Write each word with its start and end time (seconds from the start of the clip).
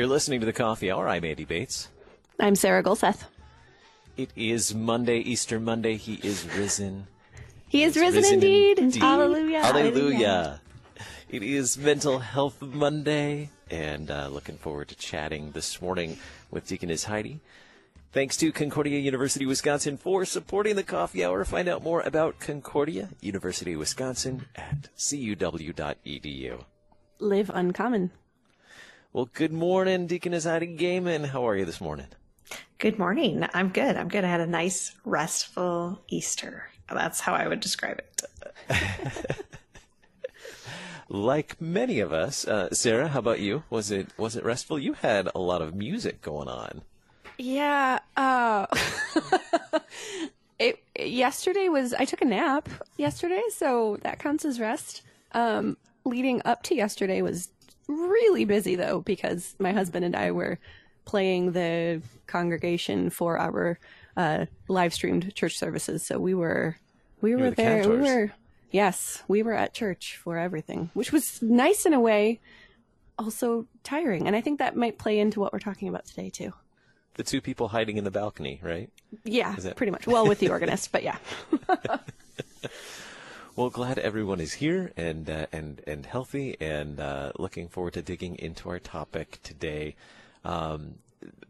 You're 0.00 0.06
listening 0.06 0.40
to 0.40 0.46
the 0.46 0.54
Coffee 0.54 0.90
Hour. 0.90 1.08
I'm 1.08 1.26
Andy 1.26 1.44
Bates. 1.44 1.88
I'm 2.38 2.54
Sarah 2.54 2.82
Golseth. 2.82 3.24
It 4.16 4.30
is 4.34 4.74
Monday, 4.74 5.18
Easter 5.18 5.60
Monday. 5.60 5.96
He 5.96 6.14
is 6.14 6.48
risen. 6.56 7.06
He 7.68 7.82
is 7.82 7.96
risen, 7.96 8.22
risen 8.22 8.34
indeed. 8.34 8.78
indeed. 8.78 9.02
Hallelujah. 9.02 9.62
Hallelujah. 9.62 10.60
It 11.32 11.44
is 11.44 11.78
Mental 11.78 12.18
Health 12.18 12.60
Monday, 12.60 13.50
and 13.70 14.10
uh, 14.10 14.26
looking 14.26 14.56
forward 14.56 14.88
to 14.88 14.96
chatting 14.96 15.52
this 15.52 15.80
morning 15.80 16.18
with 16.50 16.66
Deaconess 16.66 17.04
Heidi. 17.04 17.38
Thanks 18.10 18.36
to 18.38 18.50
Concordia 18.50 18.98
University 18.98 19.46
Wisconsin 19.46 19.96
for 19.96 20.24
supporting 20.24 20.74
the 20.74 20.82
coffee 20.82 21.24
hour. 21.24 21.44
Find 21.44 21.68
out 21.68 21.84
more 21.84 22.00
about 22.00 22.40
Concordia 22.40 23.10
University 23.20 23.76
Wisconsin 23.76 24.46
at 24.56 24.88
cuw.edu. 24.96 26.64
Live 27.20 27.50
uncommon. 27.54 28.10
Well, 29.12 29.30
good 29.32 29.52
morning, 29.52 30.08
Deaconess 30.08 30.46
Heidi 30.46 30.74
Goehmann. 30.74 31.22
How 31.22 31.46
are 31.46 31.56
you 31.56 31.64
this 31.64 31.80
morning? 31.80 32.08
Good 32.78 32.98
morning. 32.98 33.46
I'm 33.54 33.68
good. 33.68 33.96
I'm 33.96 34.08
good. 34.08 34.24
I 34.24 34.28
had 34.28 34.40
a 34.40 34.48
nice, 34.48 34.96
restful 35.04 36.02
Easter. 36.08 36.70
That's 36.92 37.20
how 37.20 37.34
I 37.34 37.46
would 37.46 37.60
describe 37.60 38.00
it. 38.00 39.36
like 41.10 41.60
many 41.60 41.98
of 41.98 42.12
us, 42.12 42.46
uh, 42.46 42.72
Sarah, 42.72 43.08
how 43.08 43.18
about 43.18 43.40
you? 43.40 43.64
Was 43.68 43.90
it 43.90 44.08
was 44.16 44.36
it 44.36 44.44
restful? 44.44 44.78
You 44.78 44.92
had 44.94 45.28
a 45.34 45.40
lot 45.40 45.60
of 45.60 45.74
music 45.74 46.22
going 46.22 46.48
on. 46.48 46.82
Yeah. 47.36 47.98
Uh, 48.16 48.66
it 50.58 50.82
yesterday 50.96 51.68
was 51.68 51.92
I 51.94 52.04
took 52.04 52.22
a 52.22 52.26
nap 52.26 52.68
yesterday, 52.96 53.42
so 53.54 53.98
that 54.02 54.20
counts 54.20 54.44
as 54.44 54.60
rest. 54.60 55.02
Um, 55.32 55.76
leading 56.04 56.42
up 56.44 56.62
to 56.64 56.76
yesterday 56.76 57.22
was 57.22 57.48
really 57.88 58.44
busy 58.44 58.76
though 58.76 59.00
because 59.00 59.56
my 59.58 59.72
husband 59.72 60.04
and 60.04 60.14
I 60.14 60.30
were 60.30 60.58
playing 61.06 61.52
the 61.52 62.02
congregation 62.28 63.10
for 63.10 63.36
our 63.36 63.80
uh, 64.16 64.46
live 64.68 64.94
streamed 64.94 65.34
church 65.34 65.58
services. 65.58 66.06
So 66.06 66.20
we 66.20 66.34
were 66.34 66.76
we 67.20 67.34
were, 67.34 67.42
were 67.42 67.50
the 67.50 67.56
there. 67.56 67.88
We 67.88 67.96
were 67.96 68.32
yes, 68.70 69.22
we 69.28 69.42
were 69.42 69.54
at 69.54 69.74
church 69.74 70.16
for 70.16 70.38
everything, 70.38 70.90
which 70.94 71.12
was 71.12 71.40
nice 71.42 71.86
in 71.86 71.92
a 71.94 72.00
way, 72.00 72.40
also 73.18 73.66
tiring. 73.84 74.26
And 74.26 74.34
I 74.36 74.40
think 74.40 74.58
that 74.58 74.76
might 74.76 74.98
play 74.98 75.18
into 75.18 75.40
what 75.40 75.52
we're 75.52 75.58
talking 75.58 75.88
about 75.88 76.04
today 76.06 76.30
too. 76.30 76.52
The 77.14 77.24
two 77.24 77.40
people 77.40 77.68
hiding 77.68 77.96
in 77.96 78.04
the 78.04 78.10
balcony, 78.10 78.60
right? 78.62 78.90
Yeah, 79.24 79.54
it- 79.56 79.76
pretty 79.76 79.90
much. 79.90 80.06
Well, 80.06 80.26
with 80.26 80.38
the 80.38 80.48
organist, 80.48 80.92
but 80.92 81.02
yeah. 81.02 81.18
Well, 83.56 83.68
glad 83.68 83.98
everyone 83.98 84.40
is 84.40 84.54
here 84.54 84.92
and 84.96 85.28
uh, 85.28 85.46
and 85.52 85.82
and 85.86 86.06
healthy, 86.06 86.56
and 86.60 86.98
uh, 87.00 87.32
looking 87.36 87.68
forward 87.68 87.94
to 87.94 88.00
digging 88.00 88.36
into 88.38 88.70
our 88.70 88.78
topic 88.78 89.40
today. 89.42 89.96
Um, 90.44 90.94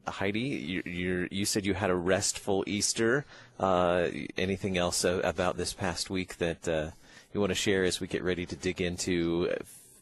Heidi, 0.09 0.41
you 0.41 0.83
you 0.87 1.29
you 1.31 1.45
said 1.45 1.67
you 1.67 1.75
had 1.75 1.91
a 1.91 1.95
restful 1.95 2.65
Easter. 2.67 3.27
Uh, 3.61 4.09
anything 4.39 4.79
else 4.79 5.05
about 5.05 5.57
this 5.57 5.73
past 5.75 6.09
week 6.11 6.39
that 6.39 6.67
uh, 6.67 6.91
you 7.33 7.41
want 7.41 7.51
to 7.51 7.55
share 7.57 7.85
as 7.85 8.01
we 8.01 8.07
get 8.07 8.23
ready 8.23 8.47
to 8.47 8.57
dig 8.57 8.81
into? 8.81 9.53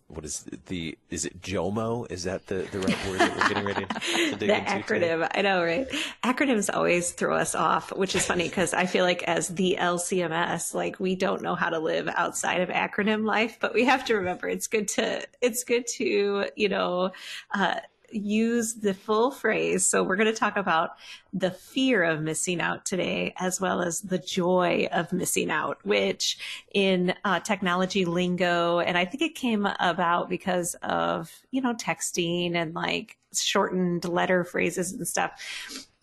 What 0.06 0.24
is 0.24 0.46
the? 0.68 0.96
Is 1.10 1.26
it 1.26 1.42
JOMO? 1.42 2.10
Is 2.10 2.24
that 2.24 2.46
the, 2.46 2.66
the 2.72 2.80
right 2.80 3.06
word 3.06 3.18
that 3.20 3.36
we're 3.36 3.48
getting 3.48 3.64
ready 3.66 3.84
to 3.84 3.94
dig 4.36 4.38
the 4.38 4.56
into? 4.56 4.82
today? 4.84 5.08
acronym. 5.08 5.30
I 5.34 5.42
know, 5.42 5.62
right? 5.62 5.86
Acronyms 6.24 6.74
always 6.74 7.12
throw 7.12 7.36
us 7.36 7.54
off, 7.54 7.94
which 7.94 8.16
is 8.16 8.24
funny 8.24 8.48
because 8.48 8.72
I 8.72 8.86
feel 8.86 9.04
like 9.04 9.22
as 9.24 9.48
the 9.48 9.76
LCMS, 9.78 10.72
like 10.72 10.98
we 10.98 11.14
don't 11.14 11.42
know 11.42 11.54
how 11.54 11.68
to 11.68 11.78
live 11.78 12.08
outside 12.08 12.62
of 12.62 12.70
acronym 12.70 13.26
life, 13.26 13.58
but 13.60 13.74
we 13.74 13.84
have 13.84 14.06
to 14.06 14.14
remember 14.14 14.48
it's 14.48 14.66
good 14.66 14.88
to, 14.88 15.22
it's 15.42 15.62
good 15.64 15.86
to, 15.98 16.46
you 16.56 16.68
know, 16.70 17.10
uh, 17.54 17.74
use 18.10 18.74
the 18.74 18.94
full 18.94 19.30
phrase. 19.30 19.86
So 19.86 20.02
we're 20.02 20.16
going 20.16 20.32
to 20.32 20.38
talk 20.38 20.56
about 20.56 20.90
the 21.32 21.50
fear 21.50 22.02
of 22.02 22.22
missing 22.22 22.60
out 22.60 22.84
today, 22.84 23.34
as 23.38 23.60
well 23.60 23.82
as 23.82 24.00
the 24.00 24.18
joy 24.18 24.88
of 24.92 25.12
missing 25.12 25.50
out, 25.50 25.78
which 25.84 26.38
in 26.72 27.14
uh, 27.24 27.40
technology 27.40 28.04
lingo, 28.04 28.78
and 28.78 28.96
I 28.96 29.04
think 29.04 29.22
it 29.22 29.34
came 29.34 29.66
about 29.80 30.28
because 30.28 30.74
of, 30.82 31.30
you 31.50 31.60
know, 31.60 31.74
texting 31.74 32.54
and 32.54 32.74
like 32.74 33.18
shortened 33.34 34.04
letter 34.06 34.44
phrases 34.44 34.92
and 34.92 35.06
stuff. 35.06 35.32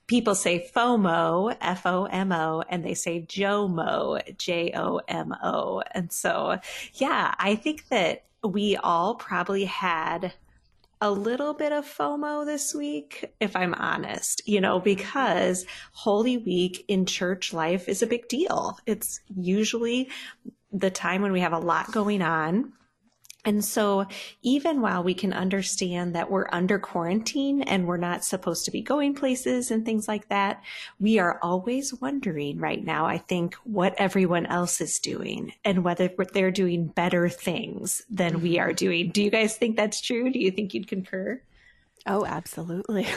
People 0.08 0.36
say 0.36 0.70
FOMO, 0.76 1.58
F 1.60 1.88
O 1.88 2.06
M 2.06 2.32
O, 2.32 2.64
and 2.70 2.86
they 2.86 2.94
say 2.94 3.26
JOMO, 3.28 4.38
J 4.38 4.72
O 4.76 5.02
M 5.08 5.34
O. 5.42 5.82
And 5.92 6.12
so, 6.12 6.60
yeah, 6.94 7.34
I 7.40 7.56
think 7.56 7.88
that 7.88 8.26
we 8.44 8.78
all 8.78 9.16
probably 9.16 9.66
had 9.66 10.34
a 11.06 11.12
little 11.12 11.54
bit 11.54 11.72
of 11.72 11.86
FOMO 11.86 12.48
this 12.48 12.74
week, 12.74 13.32
if 13.40 13.56
I'm 13.56 13.76
honest, 13.76 14.42
you 14.48 14.60
know, 14.60 14.80
because 14.80 15.64
Holy 15.92 16.36
Week 16.36 16.84
in 16.88 17.06
church 17.06 17.54
life 17.54 17.88
is 17.88 18.02
a 18.02 18.08
big 18.08 18.28
deal. 18.28 18.80
It's 18.88 19.20
usually 19.38 20.10
the 20.72 20.90
time 20.90 21.22
when 21.22 21.32
we 21.32 21.42
have 21.42 21.54
a 21.54 21.60
lot 21.60 21.92
going 21.92 22.24
on. 22.24 22.74
And 23.46 23.64
so, 23.64 24.08
even 24.42 24.82
while 24.82 25.04
we 25.04 25.14
can 25.14 25.32
understand 25.32 26.16
that 26.16 26.32
we're 26.32 26.48
under 26.52 26.80
quarantine 26.80 27.62
and 27.62 27.88
we're 27.88 27.98
not 27.98 28.26
supposed 28.26 28.66
to 28.66 28.72
be 28.72 28.82
going 28.82 29.14
places 29.14 29.72
and 29.72 29.86
things 29.86 30.08
like 30.08 30.30
that, 30.30 30.64
we 31.00 31.20
are 31.20 31.40
always 31.42 31.94
wondering 31.94 32.58
right 32.58 32.84
now, 32.84 33.06
I 33.06 33.20
think, 33.20 33.56
what 33.64 33.94
everyone 33.98 34.48
else 34.48 34.82
is 34.82 35.00
doing 35.00 35.54
and 35.64 35.84
whether 35.84 36.10
they're 36.34 36.52
doing 36.52 36.88
better 36.88 37.30
things 37.30 38.02
than 38.10 38.42
we 38.42 38.60
are 38.60 38.70
mm-hmm. 38.70 38.76
doing. 38.76 39.10
Do 39.12 39.24
you 39.24 39.30
guys 39.30 39.56
think 39.56 39.76
that's 39.76 40.02
true? 40.02 40.32
Do 40.32 40.40
you 40.40 40.52
think 40.52 40.74
you'd 40.74 40.88
concur? 40.88 41.42
Oh, 42.08 42.26
absolutely. 42.26 43.08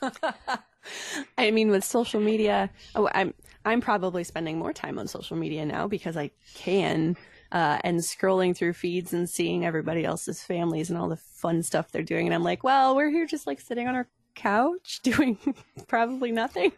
I 1.38 1.50
mean, 1.50 1.70
with 1.70 1.84
social 1.84 2.20
media, 2.20 2.70
oh, 2.94 3.08
I'm 3.14 3.34
I'm 3.64 3.80
probably 3.80 4.24
spending 4.24 4.58
more 4.58 4.72
time 4.72 4.98
on 4.98 5.06
social 5.06 5.36
media 5.36 5.64
now 5.64 5.86
because 5.86 6.16
I 6.16 6.30
can, 6.54 7.16
uh, 7.52 7.78
and 7.84 8.00
scrolling 8.00 8.56
through 8.56 8.72
feeds 8.72 9.12
and 9.12 9.28
seeing 9.28 9.64
everybody 9.64 10.04
else's 10.04 10.42
families 10.42 10.90
and 10.90 10.98
all 10.98 11.08
the 11.08 11.16
fun 11.16 11.62
stuff 11.62 11.92
they're 11.92 12.02
doing, 12.02 12.26
and 12.26 12.34
I'm 12.34 12.42
like, 12.42 12.64
well, 12.64 12.96
we're 12.96 13.10
here 13.10 13.26
just 13.26 13.46
like 13.46 13.60
sitting 13.60 13.86
on 13.86 13.94
our 13.94 14.08
couch 14.34 15.00
doing 15.04 15.38
probably 15.86 16.32
nothing. 16.32 16.72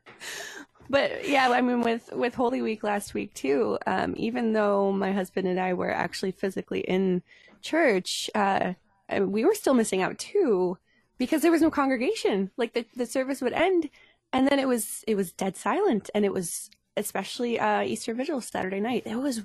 but 0.90 1.28
yeah, 1.28 1.50
I 1.50 1.60
mean, 1.60 1.82
with 1.82 2.10
with 2.12 2.34
Holy 2.34 2.62
Week 2.62 2.82
last 2.82 3.14
week 3.14 3.34
too, 3.34 3.78
um, 3.86 4.14
even 4.16 4.52
though 4.52 4.90
my 4.90 5.12
husband 5.12 5.46
and 5.46 5.60
I 5.60 5.74
were 5.74 5.92
actually 5.92 6.32
physically 6.32 6.80
in 6.80 7.22
church, 7.62 8.30
uh, 8.34 8.72
we 9.20 9.44
were 9.44 9.54
still 9.54 9.74
missing 9.74 10.02
out 10.02 10.18
too 10.18 10.78
because 11.18 11.42
there 11.42 11.52
was 11.52 11.62
no 11.62 11.70
congregation. 11.70 12.50
Like 12.56 12.72
the, 12.72 12.86
the 12.96 13.06
service 13.06 13.40
would 13.42 13.52
end 13.52 13.90
and 14.32 14.48
then 14.48 14.58
it 14.58 14.68
was 14.68 15.04
it 15.06 15.14
was 15.14 15.32
dead 15.32 15.56
silent 15.56 16.10
and 16.14 16.24
it 16.24 16.32
was 16.32 16.70
especially 16.96 17.58
uh 17.58 17.82
Easter 17.82 18.14
Vigil 18.14 18.40
Saturday 18.40 18.80
night. 18.80 19.02
It 19.06 19.16
was 19.16 19.42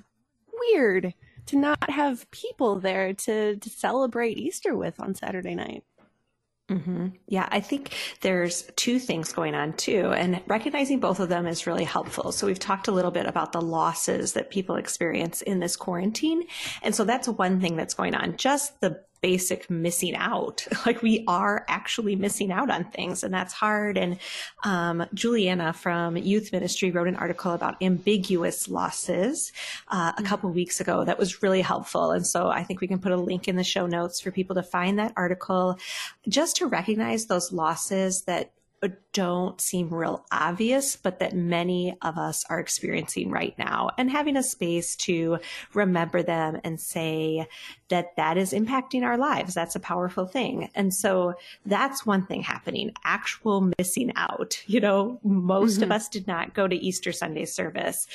weird 0.60 1.14
to 1.46 1.56
not 1.56 1.90
have 1.90 2.30
people 2.30 2.80
there 2.80 3.12
to 3.14 3.56
to 3.56 3.70
celebrate 3.70 4.38
Easter 4.38 4.76
with 4.76 5.00
on 5.00 5.14
Saturday 5.14 5.54
night. 5.54 5.84
hmm 6.68 7.08
Yeah, 7.28 7.48
I 7.52 7.60
think 7.60 7.94
there's 8.22 8.68
two 8.74 8.98
things 8.98 9.32
going 9.32 9.54
on 9.54 9.74
too, 9.74 10.10
and 10.10 10.42
recognizing 10.48 10.98
both 10.98 11.20
of 11.20 11.28
them 11.28 11.46
is 11.46 11.66
really 11.66 11.84
helpful. 11.84 12.32
So 12.32 12.48
we've 12.48 12.58
talked 12.58 12.88
a 12.88 12.92
little 12.92 13.12
bit 13.12 13.26
about 13.26 13.52
the 13.52 13.60
losses 13.60 14.32
that 14.32 14.50
people 14.50 14.74
experience 14.74 15.42
in 15.42 15.60
this 15.60 15.76
quarantine. 15.76 16.42
And 16.82 16.92
so 16.92 17.04
that's 17.04 17.28
one 17.28 17.60
thing 17.60 17.76
that's 17.76 17.94
going 17.94 18.16
on. 18.16 18.36
Just 18.36 18.80
the 18.80 19.04
basic 19.20 19.68
missing 19.70 20.14
out. 20.14 20.66
Like 20.86 21.02
we 21.02 21.24
are 21.26 21.64
actually 21.68 22.14
missing 22.14 22.52
out 22.52 22.70
on 22.70 22.84
things 22.84 23.24
and 23.24 23.34
that's 23.34 23.52
hard. 23.52 23.98
And, 23.98 24.18
um, 24.62 25.04
Julianna 25.14 25.72
from 25.72 26.16
youth 26.16 26.52
ministry 26.52 26.92
wrote 26.92 27.08
an 27.08 27.16
article 27.16 27.52
about 27.52 27.82
ambiguous 27.82 28.68
losses, 28.68 29.52
uh, 29.88 30.12
a 30.16 30.22
couple 30.22 30.48
weeks 30.50 30.80
ago 30.80 31.04
that 31.04 31.18
was 31.18 31.42
really 31.42 31.60
helpful. 31.60 32.12
And 32.12 32.24
so 32.24 32.48
I 32.48 32.62
think 32.62 32.80
we 32.80 32.86
can 32.86 33.00
put 33.00 33.10
a 33.10 33.16
link 33.16 33.48
in 33.48 33.56
the 33.56 33.64
show 33.64 33.86
notes 33.86 34.20
for 34.20 34.30
people 34.30 34.54
to 34.54 34.62
find 34.62 34.98
that 35.00 35.12
article 35.16 35.78
just 36.28 36.56
to 36.56 36.66
recognize 36.66 37.26
those 37.26 37.52
losses 37.52 38.22
that 38.22 38.52
don't 39.12 39.60
seem 39.60 39.92
real 39.92 40.24
obvious, 40.30 40.96
but 40.96 41.20
that 41.20 41.34
many 41.34 41.96
of 42.02 42.18
us 42.18 42.44
are 42.50 42.60
experiencing 42.60 43.30
right 43.30 43.54
now 43.58 43.90
and 43.96 44.10
having 44.10 44.36
a 44.36 44.42
space 44.42 44.94
to 44.96 45.38
remember 45.72 46.22
them 46.22 46.60
and 46.64 46.78
say 46.78 47.46
that 47.88 48.14
that 48.16 48.36
is 48.36 48.52
impacting 48.52 49.02
our 49.02 49.16
lives. 49.16 49.54
That's 49.54 49.76
a 49.76 49.80
powerful 49.80 50.26
thing. 50.26 50.70
And 50.74 50.92
so 50.92 51.34
that's 51.64 52.04
one 52.04 52.26
thing 52.26 52.42
happening, 52.42 52.92
actual 53.04 53.70
missing 53.78 54.12
out. 54.16 54.62
You 54.66 54.80
know, 54.80 55.20
most 55.22 55.78
of 55.78 55.84
mm-hmm. 55.84 55.92
us 55.92 56.08
did 56.08 56.26
not 56.26 56.54
go 56.54 56.68
to 56.68 56.76
Easter 56.76 57.12
Sunday 57.12 57.46
service. 57.46 58.06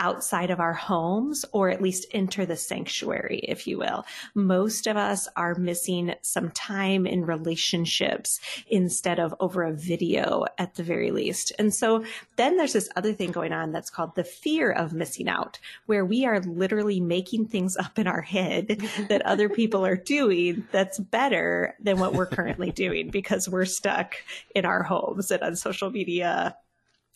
Outside 0.00 0.50
of 0.50 0.60
our 0.60 0.74
homes 0.74 1.44
or 1.52 1.70
at 1.70 1.82
least 1.82 2.06
enter 2.12 2.46
the 2.46 2.56
sanctuary, 2.56 3.40
if 3.42 3.66
you 3.66 3.78
will. 3.78 4.04
Most 4.34 4.86
of 4.86 4.96
us 4.96 5.28
are 5.36 5.54
missing 5.54 6.14
some 6.22 6.50
time 6.50 7.06
in 7.06 7.24
relationships 7.24 8.40
instead 8.68 9.18
of 9.18 9.34
over 9.40 9.64
a 9.64 9.72
video 9.72 10.44
at 10.58 10.74
the 10.74 10.82
very 10.82 11.10
least. 11.10 11.52
And 11.58 11.74
so 11.74 12.04
then 12.36 12.56
there's 12.56 12.72
this 12.72 12.88
other 12.96 13.12
thing 13.12 13.32
going 13.32 13.52
on 13.52 13.72
that's 13.72 13.90
called 13.90 14.14
the 14.14 14.24
fear 14.24 14.70
of 14.70 14.92
missing 14.92 15.28
out, 15.28 15.58
where 15.86 16.04
we 16.04 16.24
are 16.24 16.40
literally 16.40 17.00
making 17.00 17.46
things 17.46 17.76
up 17.76 17.98
in 17.98 18.06
our 18.06 18.22
head 18.22 18.68
that 19.08 19.22
other 19.22 19.48
people 19.48 19.84
are 19.84 19.96
doing 19.96 20.66
that's 20.72 20.98
better 20.98 21.74
than 21.80 21.98
what 21.98 22.14
we're 22.14 22.26
currently 22.26 22.70
doing 22.70 23.10
because 23.10 23.48
we're 23.48 23.64
stuck 23.64 24.14
in 24.54 24.64
our 24.64 24.82
homes 24.82 25.30
and 25.30 25.42
on 25.42 25.56
social 25.56 25.90
media 25.90 26.56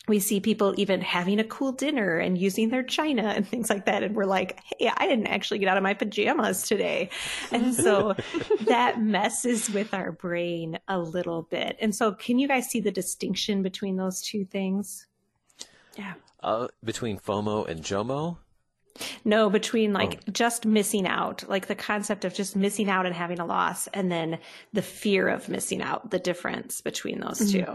we 0.07 0.19
see 0.19 0.39
people 0.39 0.73
even 0.77 1.01
having 1.01 1.39
a 1.39 1.43
cool 1.43 1.71
dinner 1.71 2.17
and 2.17 2.37
using 2.37 2.69
their 2.69 2.83
china 2.83 3.23
and 3.23 3.47
things 3.47 3.69
like 3.69 3.85
that. 3.85 4.03
And 4.03 4.15
we're 4.15 4.25
like 4.25 4.59
hey 4.77 4.91
i 4.97 5.07
didn't 5.07 5.27
actually 5.27 5.59
get 5.59 5.69
out 5.69 5.77
of 5.77 5.83
my 5.83 5.93
pajamas 5.93 6.63
today. 6.63 7.09
And 7.51 7.73
so 7.73 8.15
that 8.65 9.01
messes 9.01 9.69
with 9.69 9.93
our 9.93 10.11
brain 10.11 10.79
a 10.87 10.99
little 10.99 11.43
bit. 11.43 11.77
And 11.79 11.95
so 11.95 12.11
can 12.11 12.39
you 12.39 12.47
guys 12.47 12.69
see 12.69 12.79
the 12.79 12.91
distinction 12.91 13.63
between 13.63 13.95
those 13.95 14.21
two 14.21 14.45
things? 14.45 15.07
Yeah. 15.97 16.13
Uh, 16.41 16.67
between 16.83 17.17
fomo 17.17 17.67
and 17.67 17.81
jomo? 17.81 18.37
No, 19.25 19.49
between 19.49 19.93
like 19.93 20.19
oh. 20.27 20.31
just 20.31 20.65
missing 20.65 21.07
out, 21.07 21.47
like 21.47 21.67
the 21.67 21.75
concept 21.75 22.25
of 22.25 22.33
just 22.33 22.55
missing 22.55 22.89
out 22.89 23.05
and 23.05 23.15
having 23.15 23.39
a 23.39 23.45
loss, 23.45 23.87
and 23.87 24.11
then 24.11 24.39
the 24.71 24.81
fear 24.81 25.27
of 25.27 25.49
missing 25.49 25.81
out, 25.81 26.11
the 26.11 26.19
difference 26.19 26.81
between 26.81 27.19
those 27.19 27.39
mm-hmm. 27.39 27.73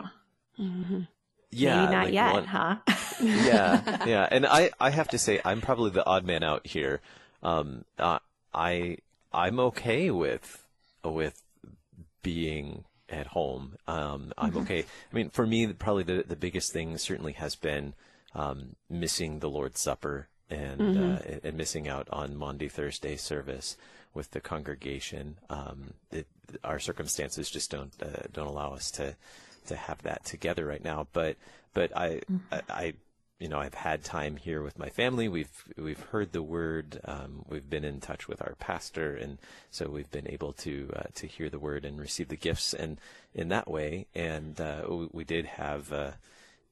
2 0.61 0.63
mm-hmm. 0.63 1.01
Yeah, 1.51 1.81
Maybe 1.81 1.93
not 1.93 2.05
like 2.05 2.15
yet, 2.15 2.33
one, 2.35 2.45
huh? 2.45 2.77
yeah, 3.21 4.05
yeah, 4.07 4.29
and 4.31 4.45
I, 4.45 4.71
I 4.79 4.91
have 4.91 5.09
to 5.09 5.19
say 5.19 5.41
I'm 5.45 5.63
probably 5.63 5.91
the 5.91 6.05
odd 6.05 6.25
man 6.25 6.43
out 6.43 6.67
here. 6.67 7.01
Um, 7.43 7.85
uh, 7.99 8.19
I 8.53 8.99
I'm 9.33 9.59
okay 9.61 10.11
with 10.11 10.65
with 11.03 11.43
being 12.23 12.85
at 13.09 13.29
home. 13.29 13.77
Um, 13.87 14.33
I'm 14.37 14.51
mm-hmm. 14.51 14.59
okay. 14.61 14.81
I 14.81 15.15
mean, 15.15 15.31
for 15.31 15.47
me, 15.47 15.73
probably 15.73 16.03
the 16.03 16.25
the 16.27 16.37
biggest 16.37 16.73
thing 16.73 16.99
certainly 16.99 17.33
has 17.33 17.57
been 17.57 17.95
um, 18.35 18.77
missing 18.91 19.39
the 19.39 19.49
Lord's 19.49 19.81
Supper 19.81 20.29
and 20.51 20.81
mm-hmm. 20.81 21.15
uh, 21.15 21.39
and 21.45 21.57
missing 21.57 21.89
out 21.89 22.09
on 22.11 22.37
Maundy 22.37 22.69
Thursday 22.69 23.17
service 23.17 23.77
with 24.15 24.31
the 24.33 24.41
congregation. 24.41 25.39
Um, 25.49 25.95
it, 26.11 26.27
our 26.65 26.79
circumstances 26.79 27.51
just 27.51 27.71
don't 27.71 27.93
uh, 28.03 28.27
don't 28.33 28.47
allow 28.47 28.73
us 28.73 28.91
to 28.93 29.17
to 29.69 29.77
have 29.77 30.03
that 30.03 30.25
together 30.25 30.67
right 30.67 30.83
now. 30.83 31.07
But 31.13 31.37
but 31.75 31.97
I, 31.97 32.09
mm-hmm. 32.31 32.37
I, 32.53 32.63
I 32.69 32.93
you 33.39 33.49
know 33.49 33.59
I've 33.59 33.75
had 33.75 34.05
time 34.05 34.37
here 34.37 34.63
with 34.63 34.79
my 34.79 34.89
family. 34.89 35.29
We've 35.29 35.65
we've 35.77 36.01
heard 36.01 36.33
the 36.33 36.43
word. 36.43 37.01
Um, 37.05 37.45
we've 37.49 37.69
been 37.69 37.85
in 37.85 38.01
touch 38.01 38.29
with 38.29 38.43
our 38.43 38.55
pastor, 38.59 39.15
and 39.15 39.39
so 39.71 39.89
we've 39.89 40.11
been 40.11 40.29
able 40.29 40.53
to 40.55 40.91
uh, 40.97 41.03
to 41.15 41.27
hear 41.27 41.49
the 41.49 41.59
word 41.59 41.85
and 41.85 42.01
receive 42.01 42.29
the 42.29 42.37
gifts, 42.37 42.75
and 42.75 43.01
in 43.35 43.49
that 43.49 43.71
way. 43.71 44.07
And 44.15 44.61
uh, 44.61 44.83
we, 44.89 45.09
we, 45.13 45.25
did 45.25 45.47
have. 45.47 45.93
Uh, 45.93 46.11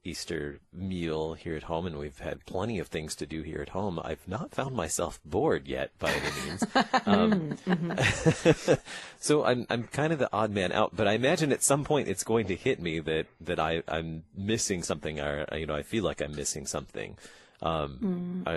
Easter 0.06 0.60
meal 0.72 1.34
here 1.34 1.56
at 1.56 1.64
home, 1.64 1.86
and 1.86 1.98
we've 1.98 2.18
had 2.18 2.46
plenty 2.46 2.78
of 2.78 2.86
things 2.88 3.16
to 3.16 3.26
do 3.26 3.42
here 3.42 3.60
at 3.60 3.70
home. 3.70 4.00
I've 4.02 4.26
not 4.28 4.52
found 4.52 4.76
myself 4.76 5.18
bored 5.24 5.66
yet, 5.66 5.90
by 5.98 6.12
any 6.12 6.46
means. 6.46 6.64
Um, 7.06 7.56
mm-hmm. 7.66 8.74
so 9.20 9.44
I'm 9.44 9.66
I'm 9.70 9.84
kind 9.84 10.12
of 10.12 10.18
the 10.18 10.28
odd 10.32 10.50
man 10.50 10.72
out, 10.72 10.96
but 10.96 11.06
I 11.06 11.12
imagine 11.12 11.52
at 11.52 11.62
some 11.62 11.84
point 11.84 12.08
it's 12.08 12.24
going 12.24 12.46
to 12.46 12.56
hit 12.56 12.80
me 12.80 12.98
that 13.00 13.26
that 13.42 13.60
I 13.60 13.82
I'm 13.86 14.24
missing 14.36 14.82
something, 14.82 15.20
or 15.20 15.46
you 15.52 15.66
know 15.66 15.74
I 15.74 15.82
feel 15.82 16.02
like 16.02 16.20
I'm 16.20 16.34
missing 16.34 16.66
something. 16.66 17.16
Um, 17.62 18.44
mm-hmm. 18.46 18.48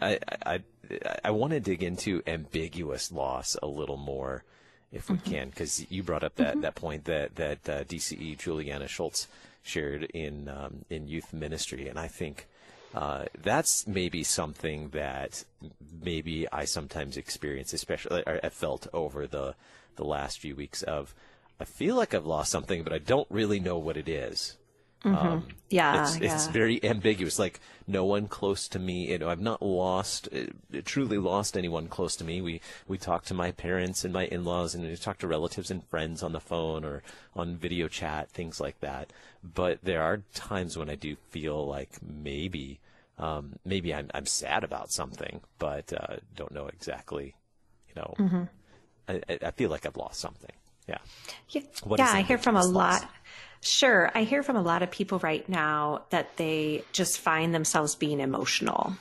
I, 0.00 0.18
I 0.44 0.54
I 0.54 0.62
I 1.24 1.30
want 1.30 1.52
to 1.52 1.60
dig 1.60 1.82
into 1.82 2.22
ambiguous 2.26 3.12
loss 3.12 3.56
a 3.62 3.66
little 3.66 3.96
more 3.96 4.44
if 4.92 5.10
we 5.10 5.16
mm-hmm. 5.16 5.30
can, 5.30 5.48
because 5.50 5.90
you 5.90 6.02
brought 6.02 6.24
up 6.24 6.36
that, 6.36 6.52
mm-hmm. 6.52 6.60
that 6.62 6.74
point 6.74 7.04
that 7.04 7.34
that 7.36 7.68
uh, 7.68 7.84
DCE 7.84 8.38
Julianna 8.38 8.86
Shults 8.86 9.26
shared 9.64 10.04
in 10.04 10.48
um, 10.48 10.84
in 10.88 11.08
youth 11.08 11.32
ministry, 11.32 11.88
and 11.88 11.98
I 11.98 12.06
think 12.06 12.46
uh, 12.94 13.24
that's 13.42 13.86
maybe 13.88 14.22
something 14.22 14.90
that 14.90 15.42
maybe 16.00 16.46
I 16.52 16.64
sometimes 16.64 17.16
experience, 17.16 17.72
especially 17.72 18.22
I 18.26 18.48
felt 18.50 18.86
over 18.92 19.26
the 19.26 19.56
the 19.96 20.04
last 20.04 20.38
few 20.38 20.54
weeks 20.54 20.82
of 20.82 21.14
I 21.58 21.64
feel 21.64 21.96
like 21.96 22.14
I've 22.14 22.26
lost 22.26 22.52
something, 22.52 22.84
but 22.84 22.92
I 22.92 22.98
don't 22.98 23.26
really 23.30 23.58
know 23.58 23.78
what 23.78 23.96
it 23.96 24.08
is. 24.08 24.56
Mm-hmm. 25.04 25.26
Um, 25.26 25.46
yeah, 25.68 26.02
it's, 26.02 26.18
yeah. 26.18 26.34
it's 26.34 26.46
very 26.46 26.82
ambiguous. 26.82 27.38
Like 27.38 27.60
no 27.86 28.04
one 28.04 28.26
close 28.26 28.68
to 28.68 28.78
me. 28.78 29.10
You 29.10 29.18
know, 29.18 29.28
I've 29.28 29.40
not 29.40 29.60
lost, 29.60 30.28
uh, 30.32 30.80
truly 30.84 31.18
lost 31.18 31.56
anyone 31.56 31.88
close 31.88 32.16
to 32.16 32.24
me. 32.24 32.40
We 32.40 32.60
we 32.88 32.96
talk 32.96 33.24
to 33.26 33.34
my 33.34 33.52
parents 33.52 34.04
and 34.04 34.12
my 34.12 34.24
in-laws, 34.26 34.74
and 34.74 34.84
we 34.84 34.96
talk 34.96 35.18
to 35.18 35.26
relatives 35.26 35.70
and 35.70 35.84
friends 35.88 36.22
on 36.22 36.32
the 36.32 36.40
phone 36.40 36.84
or 36.84 37.02
on 37.36 37.56
video 37.56 37.88
chat, 37.88 38.30
things 38.30 38.60
like 38.60 38.80
that. 38.80 39.12
But 39.42 39.80
there 39.82 40.02
are 40.02 40.22
times 40.34 40.78
when 40.78 40.88
I 40.88 40.94
do 40.94 41.16
feel 41.30 41.66
like 41.66 41.90
maybe, 42.02 42.80
um, 43.18 43.58
maybe 43.64 43.94
I'm 43.94 44.10
I'm 44.14 44.26
sad 44.26 44.64
about 44.64 44.90
something, 44.90 45.40
but 45.58 45.92
uh, 45.92 46.16
don't 46.34 46.52
know 46.52 46.66
exactly. 46.68 47.34
You 47.88 47.94
know, 47.96 48.14
mm-hmm. 48.18 48.42
I, 49.08 49.20
I 49.48 49.50
feel 49.50 49.70
like 49.70 49.84
I've 49.84 49.96
lost 49.96 50.20
something. 50.20 50.52
Yeah. 50.88 50.98
Yeah, 51.50 51.62
yeah 51.96 52.10
I 52.12 52.22
hear 52.22 52.38
from 52.38 52.56
a 52.56 52.64
loss? 52.64 53.02
lot. 53.02 53.10
Sure. 53.64 54.10
I 54.14 54.24
hear 54.24 54.42
from 54.42 54.56
a 54.56 54.62
lot 54.62 54.82
of 54.82 54.90
people 54.90 55.18
right 55.20 55.48
now 55.48 56.04
that 56.10 56.36
they 56.36 56.84
just 56.92 57.18
find 57.18 57.54
themselves 57.54 57.94
being 57.94 58.20
emotional. 58.20 58.94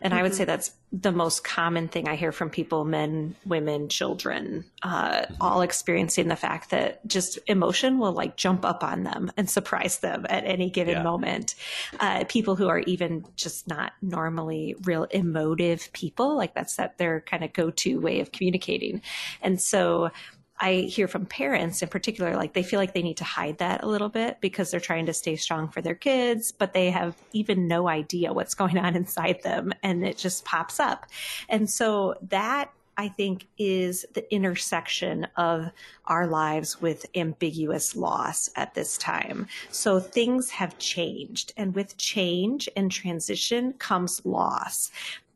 And 0.00 0.12
mm-hmm. 0.12 0.18
I 0.18 0.22
would 0.22 0.34
say 0.34 0.44
mm-hmm. 0.44 0.52
that's 0.52 0.72
the 0.90 1.12
most 1.12 1.44
common 1.44 1.88
thing 1.88 2.08
I 2.08 2.16
hear 2.16 2.32
from 2.32 2.48
people 2.48 2.86
men, 2.86 3.34
women, 3.44 3.90
children, 3.90 4.64
uh, 4.82 5.10
mm-hmm. 5.10 5.34
all 5.40 5.60
experiencing 5.60 6.28
the 6.28 6.36
fact 6.36 6.70
that 6.70 7.06
just 7.06 7.38
emotion 7.46 7.98
will 7.98 8.12
like 8.12 8.36
jump 8.36 8.64
up 8.64 8.82
on 8.82 9.02
them 9.02 9.30
and 9.36 9.50
surprise 9.50 9.98
them 9.98 10.24
at 10.30 10.44
any 10.44 10.70
given 10.70 10.94
yeah. 10.94 11.02
moment. 11.02 11.54
Uh, 12.00 12.24
people 12.26 12.56
who 12.56 12.68
are 12.68 12.80
even 12.80 13.26
just 13.36 13.68
not 13.68 13.92
normally 14.00 14.76
real 14.84 15.04
emotive 15.04 15.90
people, 15.92 16.36
like 16.36 16.54
that's 16.54 16.76
that 16.76 16.96
their 16.96 17.20
kind 17.20 17.44
of 17.44 17.52
go 17.52 17.70
to 17.70 18.00
way 18.00 18.20
of 18.20 18.32
communicating. 18.32 19.02
And 19.42 19.60
so, 19.60 20.10
I 20.58 20.86
hear 20.88 21.08
from 21.08 21.26
parents 21.26 21.82
in 21.82 21.88
particular, 21.88 22.36
like 22.36 22.54
they 22.54 22.62
feel 22.62 22.80
like 22.80 22.94
they 22.94 23.02
need 23.02 23.18
to 23.18 23.24
hide 23.24 23.58
that 23.58 23.82
a 23.82 23.86
little 23.86 24.08
bit 24.08 24.38
because 24.40 24.70
they're 24.70 24.80
trying 24.80 25.06
to 25.06 25.12
stay 25.12 25.36
strong 25.36 25.68
for 25.68 25.82
their 25.82 25.94
kids, 25.94 26.52
but 26.52 26.72
they 26.72 26.90
have 26.90 27.16
even 27.32 27.68
no 27.68 27.88
idea 27.88 28.32
what's 28.32 28.54
going 28.54 28.78
on 28.78 28.96
inside 28.96 29.42
them 29.42 29.72
and 29.82 30.06
it 30.06 30.16
just 30.16 30.44
pops 30.44 30.80
up. 30.80 31.06
And 31.48 31.68
so 31.68 32.14
that 32.28 32.72
I 32.98 33.08
think 33.08 33.46
is 33.58 34.06
the 34.14 34.32
intersection 34.32 35.26
of 35.36 35.70
our 36.06 36.26
lives 36.26 36.80
with 36.80 37.04
ambiguous 37.14 37.94
loss 37.94 38.48
at 38.56 38.74
this 38.74 38.96
time. 38.96 39.48
So 39.70 40.00
things 40.00 40.50
have 40.50 40.78
changed 40.78 41.52
and 41.56 41.74
with 41.74 41.96
change 41.98 42.68
and 42.74 42.90
transition 42.90 43.74
comes 43.74 44.24
loss. 44.24 44.90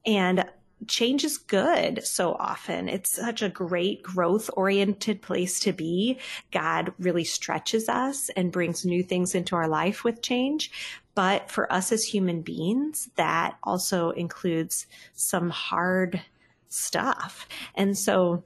And 0.06 0.44
change 0.86 1.24
is 1.24 1.38
good 1.38 2.04
so 2.04 2.34
often. 2.34 2.88
It's 2.88 3.14
such 3.14 3.42
a 3.42 3.48
great 3.48 4.02
growth 4.02 4.50
oriented 4.54 5.22
place 5.22 5.60
to 5.60 5.72
be. 5.72 6.18
God 6.50 6.92
really 6.98 7.24
stretches 7.24 7.88
us 7.88 8.30
and 8.30 8.52
brings 8.52 8.84
new 8.84 9.02
things 9.02 9.34
into 9.34 9.56
our 9.56 9.68
life 9.68 10.04
with 10.04 10.22
change. 10.22 10.70
But 11.14 11.50
for 11.50 11.70
us 11.72 11.92
as 11.92 12.04
human 12.04 12.42
beings, 12.42 13.10
that 13.16 13.56
also 13.62 14.10
includes 14.10 14.86
some 15.12 15.50
hard 15.50 16.20
stuff. 16.68 17.48
And 17.74 17.98
so 17.98 18.44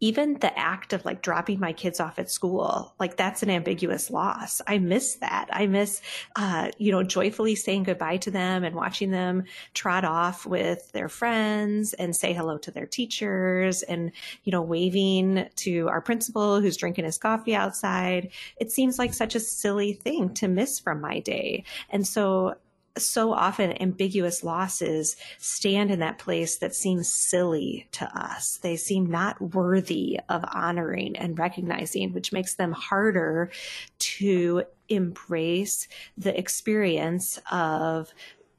even 0.00 0.34
the 0.34 0.58
act 0.58 0.92
of 0.92 1.04
like 1.04 1.22
dropping 1.22 1.58
my 1.58 1.72
kids 1.72 2.00
off 2.00 2.18
at 2.18 2.30
school, 2.30 2.94
like 3.00 3.16
that's 3.16 3.42
an 3.42 3.50
ambiguous 3.50 4.10
loss. 4.10 4.60
I 4.66 4.78
miss 4.78 5.16
that. 5.16 5.48
I 5.50 5.66
miss, 5.66 6.02
uh, 6.36 6.70
you 6.76 6.92
know, 6.92 7.02
joyfully 7.02 7.54
saying 7.54 7.84
goodbye 7.84 8.18
to 8.18 8.30
them 8.30 8.62
and 8.62 8.76
watching 8.76 9.10
them 9.10 9.44
trot 9.72 10.04
off 10.04 10.44
with 10.44 10.92
their 10.92 11.08
friends 11.08 11.94
and 11.94 12.14
say 12.14 12.34
hello 12.34 12.58
to 12.58 12.70
their 12.70 12.86
teachers 12.86 13.82
and, 13.82 14.12
you 14.44 14.52
know, 14.52 14.62
waving 14.62 15.48
to 15.56 15.88
our 15.88 16.02
principal 16.02 16.60
who's 16.60 16.76
drinking 16.76 17.06
his 17.06 17.18
coffee 17.18 17.54
outside. 17.54 18.30
It 18.58 18.70
seems 18.70 18.98
like 18.98 19.14
such 19.14 19.34
a 19.34 19.40
silly 19.40 19.94
thing 19.94 20.34
to 20.34 20.48
miss 20.48 20.78
from 20.78 21.00
my 21.00 21.20
day. 21.20 21.64
And 21.88 22.06
so 22.06 22.56
so 22.96 23.32
often 23.32 23.80
ambiguous 23.80 24.42
losses 24.42 25.16
stand 25.38 25.90
in 25.90 26.00
that 26.00 26.18
place 26.18 26.58
that 26.58 26.74
seems 26.74 27.12
silly 27.12 27.88
to 27.92 28.04
us. 28.18 28.58
They 28.62 28.76
seem 28.76 29.06
not 29.06 29.40
worthy 29.40 30.18
of 30.28 30.44
honoring 30.52 31.16
and 31.16 31.38
recognizing, 31.38 32.12
which 32.12 32.32
makes 32.32 32.54
them 32.54 32.72
harder 32.72 33.50
to 33.98 34.64
embrace 34.88 35.88
the 36.16 36.38
experience 36.38 37.40
of 37.50 38.12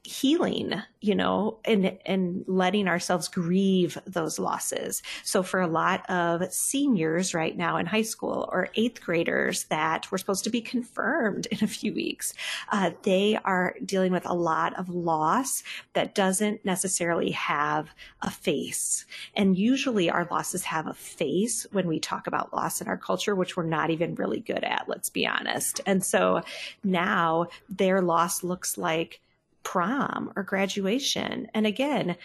healing, 0.07 0.73
you 1.01 1.13
know, 1.13 1.59
and, 1.65 1.97
and 2.05 2.45
letting 2.47 2.87
ourselves 2.87 3.27
grieve 3.27 3.97
those 4.07 4.39
losses. 4.39 5.03
So 5.23 5.43
for 5.43 5.59
a 5.59 5.67
lot 5.67 6.09
of 6.09 6.51
seniors 6.53 7.33
right 7.33 7.55
now 7.55 7.75
in 7.75 7.85
high 7.85 8.03
school 8.03 8.47
or 8.51 8.69
eighth 8.75 9.01
graders 9.01 9.65
that 9.65 10.09
were 10.09 10.17
supposed 10.17 10.45
to 10.45 10.49
be 10.49 10.61
confirmed 10.61 11.45
in 11.47 11.61
a 11.61 11.67
few 11.67 11.93
weeks, 11.93 12.33
uh, 12.71 12.91
they 13.03 13.37
are 13.43 13.75
dealing 13.85 14.13
with 14.13 14.25
a 14.25 14.33
lot 14.33 14.79
of 14.79 14.87
loss 14.87 15.61
that 15.91 16.15
doesn't 16.15 16.63
necessarily 16.63 17.31
have 17.31 17.89
a 18.21 18.31
face. 18.31 19.05
And 19.35 19.57
usually 19.57 20.09
our 20.09 20.25
losses 20.31 20.63
have 20.63 20.87
a 20.87 20.93
face 20.93 21.67
when 21.73 21.85
we 21.85 21.99
talk 21.99 22.27
about 22.27 22.53
loss 22.53 22.79
in 22.79 22.87
our 22.87 22.97
culture, 22.97 23.35
which 23.35 23.57
we're 23.57 23.63
not 23.63 23.89
even 23.89 24.15
really 24.15 24.39
good 24.39 24.63
at, 24.63 24.85
let's 24.87 25.09
be 25.09 25.27
honest. 25.27 25.81
And 25.85 26.01
so 26.01 26.43
now 26.81 27.47
their 27.69 28.01
loss 28.01 28.41
looks 28.41 28.77
like 28.77 29.19
prom 29.67 30.31
or 30.37 30.43
graduation. 30.43 31.45
And 31.53 31.67
again, 31.67 32.15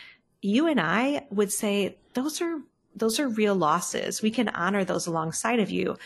you 0.43 0.69
and 0.69 0.81
I 0.81 1.27
would 1.31 1.51
say 1.51 1.97
those 2.15 2.41
are 2.41 2.61
those 2.95 3.19
are 3.19 3.29
real 3.29 3.57
losses. 3.57 4.23
We 4.23 4.31
can 4.31 4.49
honor 4.51 4.85
those 4.85 5.09
alongside 5.09 5.59
of 5.59 5.69
you. 5.69 5.97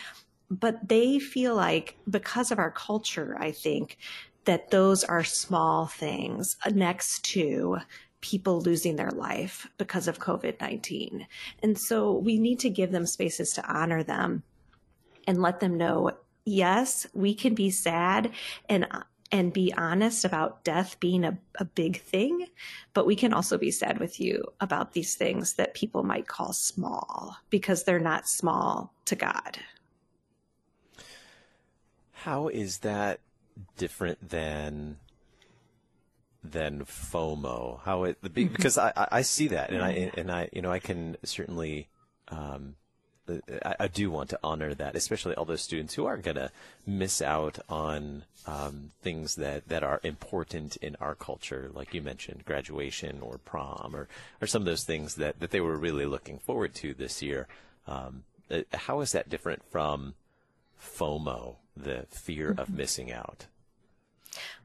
But 0.49 0.89
they 0.89 1.19
feel 1.19 1.55
like 1.55 1.99
because 2.09 2.51
of 2.51 2.59
our 2.59 2.71
culture, 2.71 3.37
I 3.39 3.51
think 3.51 3.99
that 4.47 4.71
those 4.71 5.05
are 5.05 5.25
small 5.25 5.87
things 5.87 6.57
next 6.73 7.23
to 7.33 7.79
people 8.23 8.63
losing 8.63 8.97
their 8.97 9.11
life 9.11 9.69
because 9.77 10.09
of 10.09 10.19
COVID 10.19 10.59
19. 10.59 11.27
And 11.63 11.79
so 11.79 12.13
we 12.13 12.39
need 12.39 12.61
to 12.61 12.71
give 12.71 12.93
them 12.93 13.05
spaces 13.05 13.51
to 13.51 13.71
honor 13.71 14.03
them 14.03 14.43
and 15.27 15.43
let 15.43 15.61
them 15.61 15.77
know 15.77 16.13
yes, 16.47 17.07
we 17.13 17.35
can 17.35 17.55
be 17.55 17.71
sad 17.71 18.31
and 18.71 18.87
and 19.33 19.53
be 19.53 19.73
honest 19.77 20.25
about 20.25 20.65
death 20.65 20.99
being 21.01 21.25
a, 21.25 21.39
a 21.59 21.65
big 21.65 22.01
thing, 22.01 22.47
but 22.95 23.07
we 23.07 23.17
can 23.17 23.33
also 23.33 23.59
be 23.59 23.71
sad 23.71 23.99
with 23.99 24.21
you 24.21 24.45
about 24.61 24.93
these 24.93 25.15
things 25.15 25.55
that 25.55 25.75
people 25.75 26.03
might 26.03 26.29
call 26.29 26.53
small 26.53 27.37
because 27.51 27.85
they're 27.85 27.99
not 27.99 28.29
small 28.29 28.93
to 29.07 29.17
God. 29.17 29.59
How 32.13 32.49
is 32.49 32.79
that 32.79 33.21
different 33.77 34.29
than 34.29 34.99
than 36.43 36.85
FOMO? 36.85 37.81
How 37.83 38.05
it 38.05 38.19
the 38.23 38.31
big 38.31 38.53
because 38.57 38.79
I, 38.79 38.93
I 38.97 39.23
see 39.23 39.49
that 39.49 39.71
and 39.71 39.83
I 39.83 40.11
and 40.17 40.31
I 40.31 40.49
you 40.53 40.63
know 40.63 40.71
I 40.71 40.79
can 40.79 41.17
certainly 41.25 41.89
um, 42.29 42.77
I, 43.65 43.75
I, 43.81 43.89
do 43.89 44.11
want 44.11 44.31
to 44.31 44.39
honor 44.43 44.75
that, 44.75 44.95
especially 44.95 45.35
all 45.35 45.45
those 45.45 45.63
students 45.63 45.95
who 45.95 46.07
are 46.07 46.17
going 46.17 46.37
to 46.37 46.51
miss 46.87 47.21
out 47.21 47.59
on 47.69 48.25
um, 48.47 48.91
things 49.03 49.35
that, 49.37 49.69
that 49.69 49.83
are 49.83 50.01
important 50.03 50.77
in 50.77 50.97
our 51.01 51.15
culture, 51.15 51.71
like 51.73 51.95
you 51.95 52.03
mentioned, 52.03 52.45
graduation 52.45 53.21
or 53.21 53.39
prom 53.39 53.93
or, 53.95 54.09
or 54.41 54.47
some 54.47 54.63
of 54.63 54.67
those 54.67 54.85
things 54.85 55.17
that, 55.17 55.41
that 55.41 55.51
they 55.51 55.61
were 55.61 55.77
really 55.77 56.07
looking 56.07 56.39
forward 56.39 56.75
to 56.77 56.95
this 56.95 57.23
year. 57.23 57.49
Um, 57.87 58.25
uh, 58.51 58.61
how 58.73 59.01
is 59.01 59.13
that 59.13 59.29
different 59.29 59.63
from 59.71 60.15
FOMO, 60.81 61.57
the 61.77 62.07
fear 62.11 62.51
mm-hmm. 62.51 62.61
of 62.61 62.71
missing 62.71 63.13
out? 63.13 63.47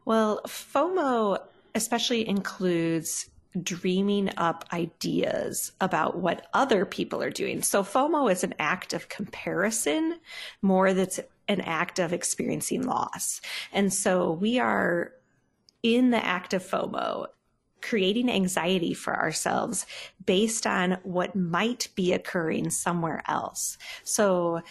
Well, 0.06 0.42
FOMO 0.46 1.40
especially 1.74 2.28
includes 2.28 3.30
dreaming 3.62 4.32
up 4.38 4.66
ideas 4.72 5.72
about 5.82 6.18
what 6.18 6.48
other 6.54 6.86
people 6.86 7.22
are 7.22 7.30
doing. 7.30 7.62
So 7.62 7.84
FOMO 7.84 8.32
is 8.32 8.44
an 8.44 8.54
act 8.60 8.94
of 8.94 9.10
comparison 9.10 10.20
more 10.62 10.94
that's 10.94 11.20
an 11.48 11.62
act 11.62 12.00
of 12.00 12.14
experiencing 12.14 12.84
loss. 12.84 13.42
And 13.74 13.94
so 13.94 14.32
we 14.32 14.60
are 14.60 15.12
in 15.84 16.12
the 16.12 16.24
act 16.24 16.54
of 16.54 16.64
FOMO 16.64 17.28
creating 17.82 18.30
anxiety 18.30 18.94
for 18.94 19.16
ourselves 19.16 19.86
based 20.26 20.68
on 20.68 20.98
what 21.04 21.36
might 21.36 21.90
be 21.96 22.14
occurring 22.14 22.70
somewhere 22.70 23.24
else. 23.28 23.78
So 24.04 24.62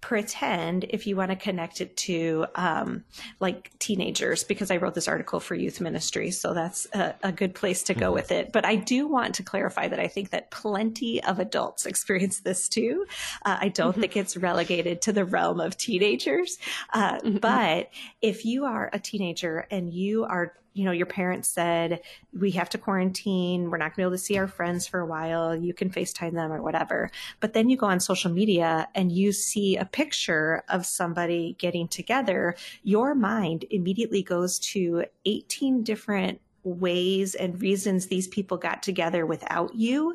pretend 0.00 0.84
if 0.90 1.06
you 1.06 1.16
want 1.16 1.30
to 1.30 1.36
connect 1.36 1.80
it 1.80 1.96
to 1.96 2.46
um, 2.54 3.04
like 3.40 3.70
teenagers 3.78 4.44
because 4.44 4.70
i 4.70 4.76
wrote 4.76 4.94
this 4.94 5.08
article 5.08 5.40
for 5.40 5.54
youth 5.54 5.80
ministry 5.80 6.30
so 6.30 6.54
that's 6.54 6.86
a, 6.92 7.14
a 7.22 7.32
good 7.32 7.54
place 7.54 7.82
to 7.82 7.94
go 7.94 8.06
mm-hmm. 8.06 8.14
with 8.14 8.30
it 8.30 8.52
but 8.52 8.64
i 8.64 8.76
do 8.76 9.08
want 9.08 9.34
to 9.34 9.42
clarify 9.42 9.88
that 9.88 9.98
i 9.98 10.06
think 10.06 10.30
that 10.30 10.50
plenty 10.50 11.22
of 11.24 11.38
adults 11.38 11.86
experience 11.86 12.40
this 12.40 12.68
too 12.68 13.06
uh, 13.44 13.56
i 13.60 13.68
don't 13.68 13.92
mm-hmm. 13.92 14.02
think 14.02 14.16
it's 14.16 14.36
relegated 14.36 15.00
to 15.02 15.12
the 15.12 15.24
realm 15.24 15.60
of 15.60 15.76
teenagers 15.76 16.58
uh, 16.92 17.18
mm-hmm. 17.18 17.38
but 17.38 17.90
if 18.20 18.44
you 18.44 18.64
are 18.64 18.90
a 18.92 18.98
teenager 18.98 19.66
and 19.70 19.92
you 19.92 20.24
are 20.24 20.52
you 20.76 20.84
know, 20.84 20.92
your 20.92 21.06
parents 21.06 21.48
said, 21.48 22.02
we 22.38 22.50
have 22.50 22.68
to 22.68 22.78
quarantine. 22.78 23.70
We're 23.70 23.78
not 23.78 23.84
going 23.84 23.92
to 23.92 23.96
be 23.96 24.02
able 24.02 24.10
to 24.12 24.18
see 24.18 24.36
our 24.36 24.46
friends 24.46 24.86
for 24.86 25.00
a 25.00 25.06
while. 25.06 25.56
You 25.56 25.72
can 25.72 25.88
FaceTime 25.88 26.34
them 26.34 26.52
or 26.52 26.60
whatever. 26.60 27.10
But 27.40 27.54
then 27.54 27.70
you 27.70 27.78
go 27.78 27.86
on 27.86 27.98
social 27.98 28.30
media 28.30 28.86
and 28.94 29.10
you 29.10 29.32
see 29.32 29.76
a 29.76 29.86
picture 29.86 30.62
of 30.68 30.84
somebody 30.84 31.56
getting 31.58 31.88
together. 31.88 32.56
Your 32.82 33.14
mind 33.14 33.64
immediately 33.70 34.22
goes 34.22 34.58
to 34.58 35.06
18 35.24 35.82
different 35.82 36.40
ways 36.62 37.34
and 37.34 37.62
reasons 37.62 38.06
these 38.06 38.28
people 38.28 38.58
got 38.58 38.82
together 38.82 39.24
without 39.24 39.74
you 39.74 40.14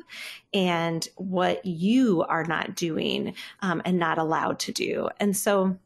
and 0.54 1.08
what 1.16 1.64
you 1.64 2.22
are 2.28 2.44
not 2.44 2.76
doing 2.76 3.34
um, 3.62 3.82
and 3.84 3.98
not 3.98 4.18
allowed 4.18 4.60
to 4.60 4.70
do. 4.70 5.08
And 5.18 5.36
so, 5.36 5.76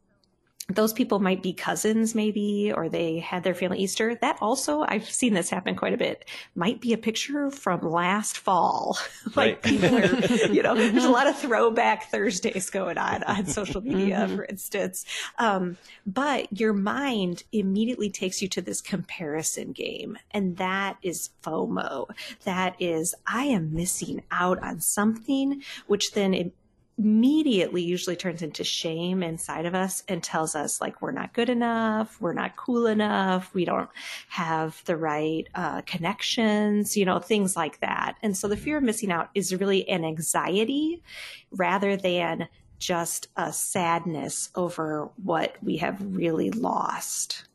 those 0.69 0.91
people 0.91 1.19
might 1.19 1.41
be 1.41 1.53
cousins 1.53 2.13
maybe 2.13 2.73
or 2.75 2.89
they 2.89 3.19
had 3.19 3.43
their 3.43 3.53
family. 3.53 3.77
Easter 3.77 4.15
that 4.21 4.37
also 4.41 4.81
i've 4.87 5.09
seen 5.09 5.33
this 5.33 5.49
happen 5.49 5.75
quite 5.75 5.93
a 5.93 5.97
bit 5.97 6.27
might 6.55 6.81
be 6.81 6.93
a 6.93 6.97
picture 6.97 7.49
from 7.51 7.81
last 7.81 8.37
fall. 8.37 8.97
Like 9.35 9.61
people 9.61 9.95
are 9.95 10.05
you 10.51 10.63
know 10.63 10.73
there's 10.73 11.05
a 11.05 11.09
lot 11.09 11.27
of 11.27 11.37
throwback 11.37 12.09
thursdays 12.09 12.69
going 12.69 12.97
on 12.97 13.23
on 13.23 13.45
social 13.45 13.81
media 13.81 14.25
mm-hmm. 14.25 14.35
for 14.35 14.45
instance. 14.45 15.05
Um, 15.37 15.77
but 16.05 16.59
your 16.59 16.73
mind 16.73 17.43
immediately 17.51 18.09
takes 18.09 18.41
you 18.41 18.47
to 18.49 18.61
this 18.61 18.81
comparison 18.81 19.73
game 19.73 20.17
and 20.31 20.57
that 20.57 20.97
is 21.03 21.29
fomo. 21.43 22.07
That 22.45 22.75
is 22.79 23.13
i 23.27 23.43
am 23.43 23.73
missing 23.73 24.23
out 24.31 24.61
on 24.63 24.79
something 24.79 25.61
which 25.85 26.13
then 26.13 26.33
it 26.33 26.53
immediately 26.97 27.83
usually 27.83 28.15
turns 28.15 28.41
into 28.41 28.63
shame 28.63 29.21
inside 29.21 29.65
of 29.65 29.75
us 29.75 30.03
and 30.07 30.23
tells 30.23 30.55
us 30.55 30.81
like 30.81 31.01
we're 31.01 31.11
not 31.11 31.33
good 31.33 31.49
enough, 31.49 32.19
we're 32.19 32.33
not 32.33 32.55
cool 32.55 32.87
enough, 32.87 33.53
we 33.53 33.65
don't 33.65 33.89
have 34.29 34.81
the 34.85 34.97
right 34.97 35.47
uh, 35.53 35.81
connections, 35.81 36.97
you 36.97 37.05
know, 37.05 37.19
things 37.19 37.55
like 37.55 37.79
that. 37.81 38.15
And 38.23 38.35
so 38.35 38.47
the 38.47 38.57
fear 38.57 38.77
of 38.77 38.83
missing 38.83 39.11
out 39.11 39.29
is 39.35 39.53
really 39.53 39.87
an 39.87 40.03
anxiety 40.03 41.03
rather 41.51 41.95
than 41.95 42.47
just 42.79 43.27
a 43.35 43.53
sadness 43.53 44.49
over 44.55 45.09
what 45.23 45.55
we 45.61 45.77
have 45.77 45.97
really 46.01 46.51
lost. 46.51 47.47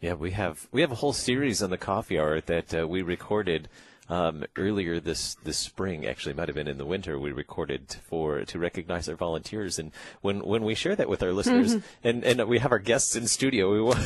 Yeah, 0.00 0.14
we 0.14 0.30
have 0.30 0.68
we 0.70 0.80
have 0.82 0.92
a 0.92 0.96
whole 0.96 1.12
series 1.12 1.62
on 1.62 1.70
the 1.70 1.78
coffee 1.78 2.18
hour 2.18 2.40
that 2.42 2.74
uh, 2.74 2.86
we 2.86 3.02
recorded 3.02 3.68
um, 4.08 4.44
earlier 4.56 5.00
this 5.00 5.34
this 5.44 5.58
spring, 5.58 6.06
actually, 6.06 6.34
might 6.34 6.48
have 6.48 6.54
been 6.54 6.68
in 6.68 6.78
the 6.78 6.86
winter, 6.86 7.18
we 7.18 7.32
recorded 7.32 7.96
for 8.08 8.44
to 8.44 8.58
recognize 8.58 9.08
our 9.08 9.16
volunteers. 9.16 9.78
And 9.78 9.92
when 10.22 10.40
when 10.40 10.64
we 10.64 10.74
share 10.74 10.96
that 10.96 11.08
with 11.08 11.22
our 11.22 11.32
listeners, 11.32 11.76
mm-hmm. 11.76 12.08
and 12.08 12.24
and 12.24 12.48
we 12.48 12.58
have 12.58 12.72
our 12.72 12.78
guests 12.78 13.16
in 13.16 13.26
studio, 13.26 13.72
we 13.72 13.80
will 13.80 13.96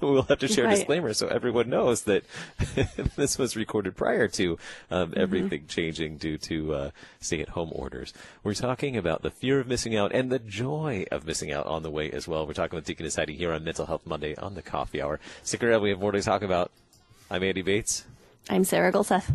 we'll 0.00 0.22
have 0.22 0.38
to 0.38 0.48
share 0.48 0.64
right. 0.64 0.74
a 0.74 0.76
disclaimer 0.76 1.12
so 1.12 1.26
everyone 1.26 1.68
knows 1.68 2.02
that 2.04 2.24
this 3.16 3.36
was 3.38 3.56
recorded 3.56 3.96
prior 3.96 4.28
to 4.28 4.58
um, 4.90 5.10
mm-hmm. 5.10 5.20
everything 5.20 5.64
changing 5.66 6.18
due 6.18 6.38
to 6.38 6.74
uh, 6.74 6.90
stay 7.20 7.40
at 7.40 7.50
home 7.50 7.70
orders. 7.72 8.12
We're 8.44 8.54
talking 8.54 8.96
about 8.96 9.22
the 9.22 9.30
fear 9.30 9.58
of 9.58 9.66
missing 9.66 9.96
out 9.96 10.12
and 10.12 10.30
the 10.30 10.38
joy 10.38 11.04
of 11.10 11.26
missing 11.26 11.52
out 11.52 11.66
on 11.66 11.82
the 11.82 11.90
way 11.90 12.10
as 12.10 12.28
well. 12.28 12.46
We're 12.46 12.52
talking 12.52 12.76
with 12.76 12.84
Deaconess 12.84 13.16
Heidi 13.16 13.34
here 13.34 13.52
on 13.52 13.64
Mental 13.64 13.86
Health 13.86 14.06
Monday 14.06 14.36
on 14.36 14.54
the 14.54 14.62
Coffee 14.62 15.02
Hour. 15.02 15.18
Stick 15.42 15.64
around, 15.64 15.82
we 15.82 15.90
have 15.90 16.00
more 16.00 16.12
to 16.12 16.22
talk 16.22 16.42
about. 16.42 16.70
I'm 17.30 17.42
Andy 17.42 17.62
Bates. 17.62 18.04
I'm 18.50 18.64
Sarah 18.64 18.92
Gulseth. 18.92 19.30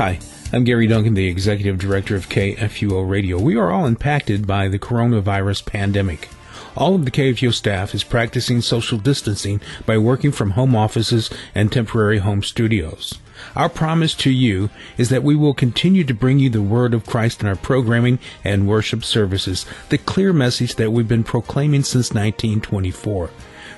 Hi. 0.00 0.39
I'm 0.52 0.64
Gary 0.64 0.88
Duncan, 0.88 1.14
the 1.14 1.28
Executive 1.28 1.78
Director 1.78 2.16
of 2.16 2.28
KFUO 2.28 3.08
Radio. 3.08 3.38
We 3.38 3.54
are 3.54 3.70
all 3.70 3.86
impacted 3.86 4.48
by 4.48 4.66
the 4.66 4.80
coronavirus 4.80 5.64
pandemic. 5.64 6.28
All 6.76 6.96
of 6.96 7.04
the 7.04 7.12
KFUO 7.12 7.54
staff 7.54 7.94
is 7.94 8.02
practicing 8.02 8.60
social 8.60 8.98
distancing 8.98 9.60
by 9.86 9.96
working 9.96 10.32
from 10.32 10.50
home 10.50 10.74
offices 10.74 11.30
and 11.54 11.70
temporary 11.70 12.18
home 12.18 12.42
studios. 12.42 13.14
Our 13.54 13.68
promise 13.68 14.12
to 14.16 14.30
you 14.32 14.70
is 14.98 15.08
that 15.10 15.22
we 15.22 15.36
will 15.36 15.54
continue 15.54 16.02
to 16.02 16.14
bring 16.14 16.40
you 16.40 16.50
the 16.50 16.62
word 16.62 16.94
of 16.94 17.06
Christ 17.06 17.42
in 17.42 17.46
our 17.46 17.54
programming 17.54 18.18
and 18.42 18.66
worship 18.66 19.04
services, 19.04 19.66
the 19.88 19.98
clear 19.98 20.32
message 20.32 20.74
that 20.74 20.90
we've 20.90 21.06
been 21.06 21.22
proclaiming 21.22 21.84
since 21.84 22.10
1924. 22.10 23.30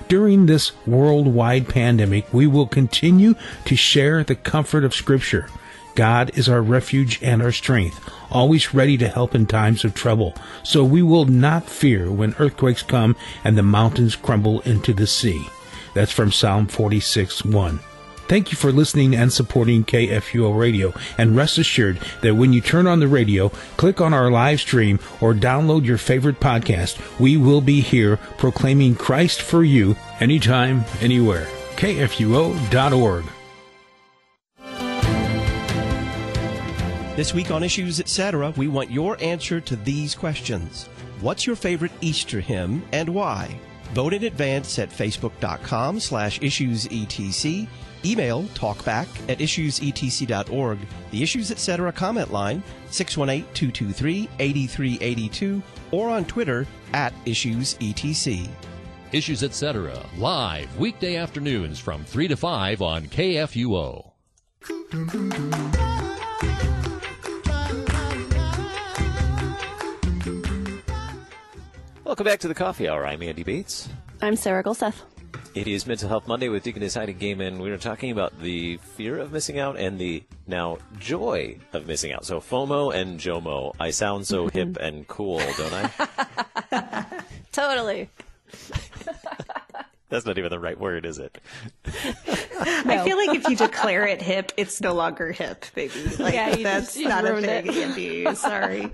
During 0.08 0.46
this 0.46 0.72
worldwide 0.86 1.68
pandemic, 1.68 2.32
we 2.32 2.46
will 2.46 2.66
continue 2.66 3.34
to 3.66 3.76
share 3.76 4.24
the 4.24 4.34
comfort 4.34 4.84
of 4.84 4.94
Scripture. 4.94 5.50
God 5.94 6.30
is 6.34 6.48
our 6.48 6.62
refuge 6.62 7.18
and 7.22 7.42
our 7.42 7.52
strength, 7.52 8.00
always 8.30 8.74
ready 8.74 8.96
to 8.98 9.08
help 9.08 9.34
in 9.34 9.46
times 9.46 9.84
of 9.84 9.94
trouble. 9.94 10.34
So 10.62 10.84
we 10.84 11.02
will 11.02 11.26
not 11.26 11.68
fear 11.68 12.10
when 12.10 12.34
earthquakes 12.38 12.82
come 12.82 13.16
and 13.44 13.56
the 13.56 13.62
mountains 13.62 14.16
crumble 14.16 14.60
into 14.60 14.92
the 14.92 15.06
sea. 15.06 15.46
That's 15.94 16.12
from 16.12 16.32
Psalm 16.32 16.66
46 16.66 17.44
1. 17.44 17.80
Thank 18.28 18.50
you 18.50 18.56
for 18.56 18.72
listening 18.72 19.14
and 19.14 19.30
supporting 19.30 19.84
KFUO 19.84 20.58
Radio, 20.58 20.94
and 21.18 21.36
rest 21.36 21.58
assured 21.58 21.98
that 22.22 22.34
when 22.34 22.54
you 22.54 22.62
turn 22.62 22.86
on 22.86 23.00
the 23.00 23.08
radio, 23.08 23.50
click 23.76 24.00
on 24.00 24.14
our 24.14 24.30
live 24.30 24.60
stream, 24.60 25.00
or 25.20 25.34
download 25.34 25.84
your 25.84 25.98
favorite 25.98 26.40
podcast, 26.40 26.98
we 27.20 27.36
will 27.36 27.60
be 27.60 27.82
here 27.82 28.16
proclaiming 28.38 28.94
Christ 28.94 29.42
for 29.42 29.62
you 29.62 29.96
anytime, 30.18 30.84
anywhere. 31.02 31.46
KFUO.org. 31.76 33.24
This 37.14 37.34
week 37.34 37.50
on 37.50 37.62
Issues 37.62 38.00
Etc., 38.00 38.54
we 38.56 38.68
want 38.68 38.90
your 38.90 39.22
answer 39.22 39.60
to 39.60 39.76
these 39.76 40.14
questions. 40.14 40.86
What's 41.20 41.46
your 41.46 41.56
favorite 41.56 41.92
Easter 42.00 42.40
hymn 42.40 42.82
and 42.92 43.08
why? 43.08 43.60
Vote 43.92 44.14
in 44.14 44.24
advance 44.24 44.78
at 44.78 44.88
facebook.com 44.88 46.00
slash 46.00 46.40
issuesetc 46.40 47.68
Email 48.04 48.42
talkback 48.54 49.06
at 49.28 49.38
issuesetc.org. 49.38 50.78
The 51.10 51.22
Issues 51.22 51.50
Etc. 51.50 51.92
comment 51.92 52.32
line 52.32 52.62
618-223-8382 52.90 55.62
or 55.90 56.08
on 56.08 56.24
Twitter 56.24 56.66
at 56.92 57.12
issuesetc. 57.24 58.48
Issues 59.12 59.42
Etc. 59.42 60.06
live 60.16 60.78
weekday 60.78 61.16
afternoons 61.16 61.78
from 61.78 62.04
3 62.04 62.28
to 62.28 62.36
5 62.36 62.82
on 62.82 63.04
KFUO. 63.04 64.12
Welcome 72.12 72.24
back 72.24 72.40
to 72.40 72.48
the 72.48 72.54
Coffee 72.54 72.90
Hour. 72.90 73.06
I'm 73.06 73.22
Andy 73.22 73.42
Bates. 73.42 73.88
I'm 74.20 74.36
Sarah 74.36 74.62
Golseth. 74.62 74.96
It 75.54 75.66
is 75.66 75.86
Mental 75.86 76.10
Health 76.10 76.28
Monday 76.28 76.50
with 76.50 76.62
Deaconess 76.62 76.94
Heidi 76.94 77.14
Goehmann. 77.14 77.58
We 77.58 77.70
are 77.70 77.78
talking 77.78 78.10
about 78.10 78.38
the 78.38 78.76
fear 78.76 79.16
of 79.16 79.32
missing 79.32 79.58
out 79.58 79.78
and 79.78 79.98
the 79.98 80.22
now 80.46 80.76
joy 80.98 81.56
of 81.72 81.86
missing 81.86 82.12
out. 82.12 82.26
So 82.26 82.38
FOMO 82.38 82.94
and 82.94 83.18
JOMO. 83.18 83.76
I 83.80 83.92
sound 83.92 84.26
so 84.26 84.46
mm-hmm. 84.46 84.58
hip 84.58 84.76
and 84.78 85.08
cool, 85.08 85.38
don't 85.38 85.72
I? 85.72 87.24
totally. 87.52 88.10
That's 90.10 90.26
not 90.26 90.36
even 90.36 90.50
the 90.50 90.60
right 90.60 90.78
word, 90.78 91.06
is 91.06 91.16
it? 91.16 91.38
I 91.86 93.02
feel 93.06 93.16
like 93.16 93.34
if 93.38 93.48
you 93.48 93.56
declare 93.56 94.06
it 94.06 94.20
hip, 94.20 94.52
it's 94.58 94.82
no 94.82 94.92
longer 94.92 95.32
hip, 95.32 95.64
baby. 95.74 95.94
Like 96.18 96.34
Yeah, 96.34 96.56
you 96.56 96.62
that's 96.62 96.88
just- 96.88 96.96
you 96.98 97.08
not 97.08 97.24
a 97.24 97.30
ruined 97.30 97.46
thing, 97.46 97.66
it. 97.68 97.74
Andy. 97.74 98.34
Sorry. 98.34 98.92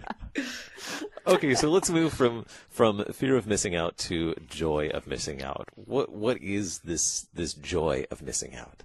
Okay, 1.26 1.54
so 1.54 1.70
let's 1.70 1.90
move 1.90 2.12
from 2.12 2.44
from 2.68 3.04
fear 3.06 3.36
of 3.36 3.46
missing 3.46 3.74
out 3.74 3.96
to 3.98 4.34
joy 4.48 4.88
of 4.88 5.06
missing 5.06 5.42
out. 5.42 5.68
What 5.74 6.12
what 6.12 6.38
is 6.40 6.80
this 6.80 7.26
this 7.34 7.54
joy 7.54 8.04
of 8.10 8.22
missing 8.22 8.54
out? 8.54 8.84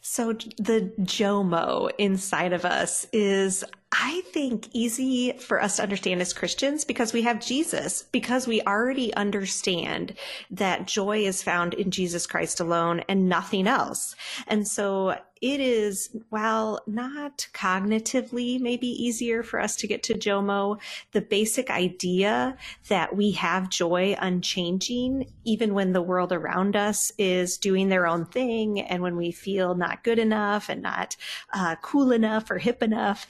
So 0.00 0.32
the 0.32 0.92
JOMO 1.00 1.90
inside 1.98 2.52
of 2.52 2.64
us 2.64 3.06
is, 3.12 3.62
I 3.90 4.20
think, 4.32 4.68
easy 4.72 5.32
for 5.32 5.62
us 5.62 5.76
to 5.76 5.82
understand 5.82 6.20
as 6.20 6.34
Christians 6.34 6.84
because 6.84 7.14
we 7.14 7.22
have 7.22 7.40
Jesus, 7.40 8.02
because 8.12 8.46
we 8.46 8.60
already 8.62 9.14
understand 9.14 10.14
that 10.50 10.86
joy 10.86 11.20
is 11.20 11.42
found 11.42 11.72
in 11.72 11.90
Jesus 11.90 12.26
Christ 12.26 12.60
alone 12.60 13.00
and 13.08 13.28
nothing 13.28 13.66
else. 13.66 14.14
And 14.46 14.68
so 14.68 15.16
it 15.40 15.60
is, 15.60 16.10
while 16.30 16.80
not 16.86 17.46
cognitively 17.52 18.60
maybe 18.60 18.88
easier 18.88 19.42
for 19.42 19.60
us 19.60 19.76
to 19.76 19.86
get 19.86 20.02
to 20.04 20.14
JOMO, 20.14 20.80
the 21.12 21.20
basic 21.20 21.70
idea 21.70 22.56
that 22.88 23.14
we 23.14 23.32
have 23.32 23.70
joy 23.70 24.16
unchanging, 24.18 25.30
even 25.44 25.74
when 25.74 25.92
the 25.92 26.02
world 26.02 26.32
around 26.32 26.76
us 26.76 27.12
is 27.18 27.56
doing 27.56 27.88
their 27.88 28.06
own 28.06 28.26
thing 28.26 28.80
and 28.80 29.02
when 29.02 29.16
we 29.16 29.30
feel 29.30 29.74
not 29.74 30.02
good 30.02 30.18
enough 30.18 30.68
and 30.68 30.82
not 30.82 31.16
uh, 31.52 31.76
cool 31.82 32.10
enough 32.10 32.50
or 32.50 32.58
hip 32.58 32.82
enough, 32.82 33.26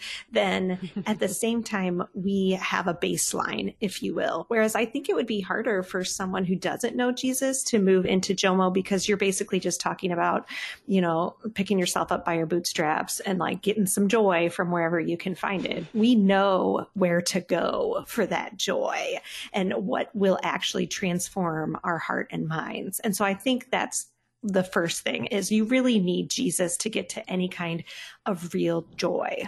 then 0.48 0.90
at 1.06 1.18
the 1.18 1.28
same 1.44 1.62
time, 1.62 2.02
we 2.14 2.52
have 2.60 2.88
a 2.88 2.94
baseline, 2.94 3.74
if 3.80 4.02
you 4.02 4.14
will. 4.14 4.46
Whereas 4.48 4.74
I 4.74 4.84
think 4.84 5.08
it 5.08 5.14
would 5.14 5.26
be 5.26 5.40
harder 5.40 5.82
for 5.82 6.04
someone 6.04 6.44
who 6.44 6.56
doesn't 6.56 6.96
know 6.96 7.12
Jesus 7.12 7.62
to 7.64 7.78
move 7.78 8.06
into 8.06 8.34
JOMO 8.34 8.72
because 8.72 9.08
you're 9.08 9.16
basically 9.16 9.60
just 9.60 9.80
talking 9.80 10.12
about, 10.12 10.48
you 10.86 11.00
know, 11.00 11.36
picking 11.54 11.78
yourself 11.78 12.10
up 12.10 12.24
by 12.24 12.34
your 12.34 12.46
bootstraps 12.46 13.20
and 13.20 13.38
like 13.38 13.62
getting 13.62 13.86
some 13.86 14.08
joy 14.08 14.50
from 14.50 14.70
wherever 14.70 14.98
you 14.98 15.16
can 15.16 15.34
find 15.34 15.66
it. 15.66 15.84
We 15.94 16.14
know 16.14 16.86
where 16.94 17.20
to 17.22 17.40
go 17.40 18.04
for 18.06 18.26
that 18.26 18.56
joy 18.56 19.20
and 19.52 19.72
what 19.74 20.14
will 20.14 20.38
actually 20.42 20.86
transform 20.86 21.78
our 21.84 21.98
heart 21.98 22.28
and 22.30 22.48
minds. 22.48 23.00
And 23.00 23.14
so 23.14 23.24
I 23.24 23.34
think 23.34 23.70
that's 23.70 24.06
the 24.42 24.62
first 24.62 25.02
thing 25.02 25.26
is 25.26 25.50
you 25.50 25.64
really 25.64 25.98
need 25.98 26.30
Jesus 26.30 26.76
to 26.78 26.88
get 26.88 27.08
to 27.10 27.30
any 27.30 27.48
kind 27.48 27.82
of 28.24 28.54
real 28.54 28.86
joy. 28.96 29.42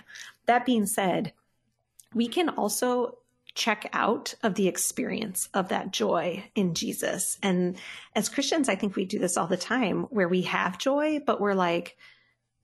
That 0.47 0.67
being 0.67 0.87
said, 0.87 1.33
we 2.15 2.29
can 2.29 2.49
also 2.49 3.19
check 3.55 3.89
out 3.93 4.35
of 4.43 4.55
the 4.55 4.69
experience 4.69 5.49
of 5.55 5.69
that 5.69 5.93
joy 5.93 6.45
in 6.55 6.75
Jesus. 6.75 7.39
And 7.43 7.77
as 8.15 8.29
Christians, 8.29 8.69
I 8.69 8.77
think 8.77 8.97
we 8.97 9.05
do 9.05 9.19
this 9.19 9.37
all 9.37 9.47
the 9.47 9.57
time 9.57 10.05
where 10.05 10.29
we 10.29 10.43
have 10.43 10.79
joy, 10.79 11.21
but 11.25 11.41
we're 11.41 11.55
like, 11.55 11.97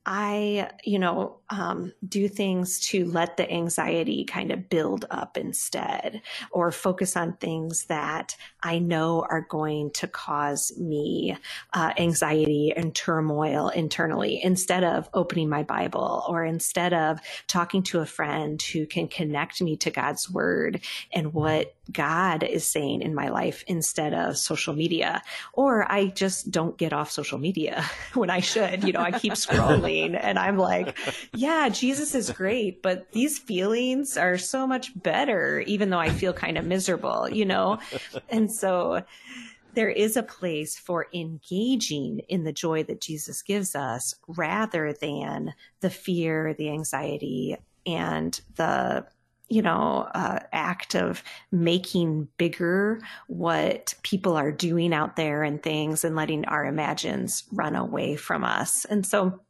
I, 0.08 0.70
you 0.84 1.00
know, 1.00 1.38
um, 1.50 1.92
do 2.08 2.28
things 2.28 2.78
to 2.88 3.04
let 3.06 3.36
the 3.36 3.50
anxiety 3.50 4.24
kind 4.24 4.52
of 4.52 4.68
build 4.68 5.04
up 5.10 5.36
instead, 5.36 6.22
or 6.52 6.70
focus 6.70 7.16
on 7.16 7.34
things 7.34 7.86
that 7.86 8.36
I 8.62 8.78
know 8.78 9.26
are 9.28 9.40
going 9.40 9.90
to 9.92 10.06
cause 10.06 10.72
me 10.78 11.36
uh, 11.72 11.92
anxiety 11.98 12.72
and 12.76 12.94
turmoil 12.94 13.68
internally, 13.68 14.40
instead 14.42 14.84
of 14.84 15.08
opening 15.12 15.48
my 15.48 15.64
Bible, 15.64 16.24
or 16.28 16.44
instead 16.44 16.94
of 16.94 17.20
talking 17.48 17.82
to 17.84 17.98
a 17.98 18.06
friend 18.06 18.62
who 18.62 18.86
can 18.86 19.08
connect 19.08 19.60
me 19.60 19.76
to 19.78 19.90
God's 19.90 20.30
word 20.30 20.80
and 21.12 21.34
what 21.34 21.74
God 21.90 22.44
is 22.44 22.64
saying 22.64 23.02
in 23.02 23.14
my 23.14 23.28
life 23.28 23.64
instead 23.66 24.14
of 24.14 24.36
social 24.36 24.74
media. 24.74 25.22
Or 25.52 25.90
I 25.90 26.06
just 26.06 26.52
don't 26.52 26.76
get 26.78 26.92
off 26.92 27.10
social 27.10 27.38
media 27.38 27.84
when 28.14 28.30
I 28.30 28.38
should. 28.40 28.84
You 28.84 28.92
know, 28.92 29.00
I 29.00 29.18
keep 29.18 29.32
scrolling 29.34 29.95
and 30.04 30.38
I'm 30.38 30.58
like, 30.58 30.96
yeah, 31.34 31.68
Jesus 31.68 32.14
is 32.14 32.30
great, 32.30 32.82
but 32.82 33.12
these 33.12 33.38
feelings 33.38 34.16
are 34.16 34.38
so 34.38 34.66
much 34.66 34.90
better, 35.00 35.60
even 35.60 35.90
though 35.90 35.98
I 35.98 36.10
feel 36.10 36.32
kind 36.32 36.58
of 36.58 36.64
miserable, 36.64 37.28
you 37.28 37.44
know? 37.44 37.78
And 38.28 38.50
so 38.50 39.02
there 39.74 39.90
is 39.90 40.16
a 40.16 40.22
place 40.22 40.78
for 40.78 41.06
engaging 41.12 42.20
in 42.28 42.44
the 42.44 42.52
joy 42.52 42.82
that 42.84 43.00
Jesus 43.00 43.42
gives 43.42 43.74
us 43.74 44.14
rather 44.26 44.92
than 44.92 45.54
the 45.80 45.90
fear, 45.90 46.54
the 46.54 46.70
anxiety, 46.70 47.56
and 47.86 48.40
the 48.56 49.06
you 49.48 49.62
know, 49.62 50.08
uh, 50.12 50.40
act 50.52 50.96
of 50.96 51.22
making 51.52 52.26
bigger 52.36 53.00
what 53.28 53.94
people 54.02 54.36
are 54.36 54.50
doing 54.50 54.92
out 54.92 55.14
there 55.14 55.44
and 55.44 55.62
things 55.62 56.04
and 56.04 56.16
letting 56.16 56.44
our 56.46 56.64
imagines 56.64 57.44
run 57.52 57.76
away 57.76 58.16
from 58.16 58.42
us. 58.42 58.84
And 58.86 59.06
so 59.06 59.40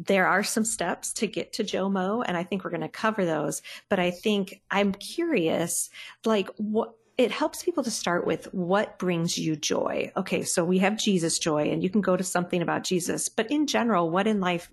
there 0.00 0.26
are 0.26 0.42
some 0.42 0.64
steps 0.64 1.12
to 1.14 1.26
get 1.26 1.52
to 1.54 1.64
JOMO, 1.64 2.24
and 2.26 2.36
I 2.36 2.42
think 2.42 2.64
we're 2.64 2.70
going 2.70 2.80
to 2.80 2.88
cover 2.88 3.24
those. 3.24 3.62
But 3.88 4.00
I 4.00 4.10
think 4.10 4.60
I'm 4.70 4.92
curious, 4.92 5.90
like, 6.24 6.48
what 6.56 6.94
it 7.16 7.30
helps 7.30 7.62
people 7.62 7.84
to 7.84 7.90
start 7.90 8.26
with 8.26 8.52
what 8.52 8.98
brings 8.98 9.38
you 9.38 9.54
joy. 9.54 10.10
Okay, 10.16 10.42
so 10.42 10.64
we 10.64 10.78
have 10.78 10.98
Jesus 10.98 11.38
joy, 11.38 11.70
and 11.70 11.82
you 11.82 11.88
can 11.88 12.00
go 12.00 12.16
to 12.16 12.24
something 12.24 12.60
about 12.60 12.82
Jesus, 12.82 13.28
but 13.28 13.50
in 13.50 13.68
general, 13.68 14.10
what 14.10 14.26
in 14.26 14.40
life 14.40 14.68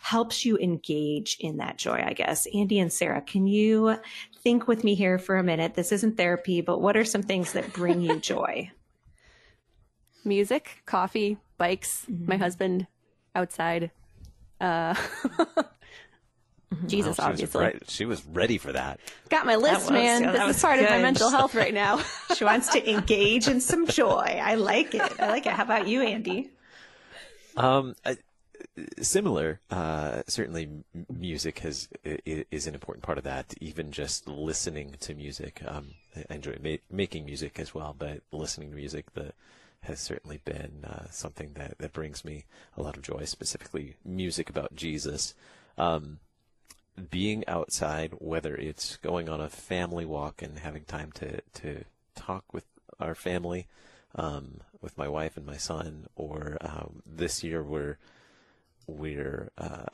helps 0.00 0.44
you 0.44 0.58
engage 0.58 1.36
in 1.38 1.58
that 1.58 1.78
joy, 1.78 2.02
I 2.04 2.12
guess? 2.12 2.48
Andy 2.52 2.80
and 2.80 2.92
Sarah, 2.92 3.20
can 3.20 3.46
you 3.46 3.96
think 4.42 4.66
with 4.66 4.82
me 4.82 4.94
here 4.94 5.18
for 5.18 5.36
a 5.36 5.44
minute? 5.44 5.74
This 5.74 5.92
isn't 5.92 6.16
therapy, 6.16 6.60
but 6.62 6.80
what 6.80 6.96
are 6.96 7.04
some 7.04 7.22
things 7.22 7.52
that 7.52 7.72
bring 7.72 8.00
you 8.00 8.18
joy? 8.20 8.72
Music, 10.24 10.82
coffee, 10.86 11.36
bikes, 11.58 12.06
my 12.08 12.14
mm-hmm. 12.34 12.42
husband 12.42 12.86
outside. 13.36 13.92
Uh, 14.60 14.94
Jesus, 16.86 17.16
Oh, 17.20 17.22
she 17.26 17.30
was 17.30 17.40
obviously. 17.54 17.60
right- 17.64 17.90
she 17.90 18.04
was 18.04 18.24
ready 18.26 18.58
for 18.58 18.72
that. 18.72 18.98
Got 19.28 19.46
my 19.46 19.54
list, 19.56 19.82
was- 19.82 19.90
man. 19.92 20.22
yeah, 20.24 20.46
this 20.48 20.56
is 20.56 20.62
part 20.62 20.80
of 20.80 20.90
my 20.90 21.00
mental 21.00 21.30
health 21.30 21.54
right 21.54 21.72
now. 21.84 22.00
She 22.36 22.44
wants 22.44 22.68
to 22.70 22.90
engage 22.90 23.46
in 23.46 23.60
some 23.60 23.86
joy. 23.86 24.40
I 24.42 24.56
like 24.56 24.94
it. 24.94 25.20
I 25.20 25.28
like 25.28 25.46
it. 25.46 25.52
How 25.52 25.62
about 25.62 25.86
you, 25.86 26.02
Andy? 26.02 26.50
Um, 27.56 27.94
I, 28.04 28.16
similar. 29.00 29.60
Uh, 29.70 30.22
certainly, 30.26 30.68
music 31.08 31.60
has 31.60 31.88
i- 32.04 32.18
i- 32.26 32.44
is 32.50 32.66
an 32.66 32.74
important 32.74 33.04
part 33.04 33.18
of 33.18 33.24
that. 33.24 33.54
Even 33.60 33.92
just 33.92 34.26
listening 34.26 34.96
to 35.00 35.14
music. 35.14 35.62
Um, 35.64 35.90
I 36.28 36.34
enjoy 36.34 36.56
ma- 36.60 36.76
making 36.90 37.24
music 37.24 37.60
as 37.60 37.72
well, 37.72 37.94
but 37.96 38.22
listening 38.32 38.70
to 38.70 38.76
music 38.76 39.12
the 39.14 39.32
has 39.84 40.00
certainly 40.00 40.40
been 40.44 40.84
uh, 40.84 41.06
something 41.10 41.52
that 41.54 41.78
that 41.78 41.92
brings 41.92 42.24
me 42.24 42.44
a 42.76 42.82
lot 42.82 42.96
of 42.96 43.02
joy. 43.02 43.24
Specifically, 43.24 43.96
music 44.04 44.50
about 44.50 44.74
Jesus. 44.74 45.34
Um, 45.76 46.18
being 47.10 47.42
outside, 47.48 48.12
whether 48.18 48.54
it's 48.54 48.96
going 48.98 49.28
on 49.28 49.40
a 49.40 49.48
family 49.48 50.04
walk 50.04 50.42
and 50.42 50.58
having 50.58 50.84
time 50.84 51.10
to 51.12 51.40
to 51.54 51.84
talk 52.14 52.52
with 52.52 52.64
our 53.00 53.14
family, 53.14 53.66
um, 54.14 54.60
with 54.80 54.96
my 54.96 55.08
wife 55.08 55.36
and 55.36 55.44
my 55.46 55.56
son, 55.56 56.06
or 56.14 56.56
um, 56.60 57.02
this 57.04 57.42
year 57.42 57.62
we're 57.62 57.98
we're 58.86 59.50
uh, 59.58 59.86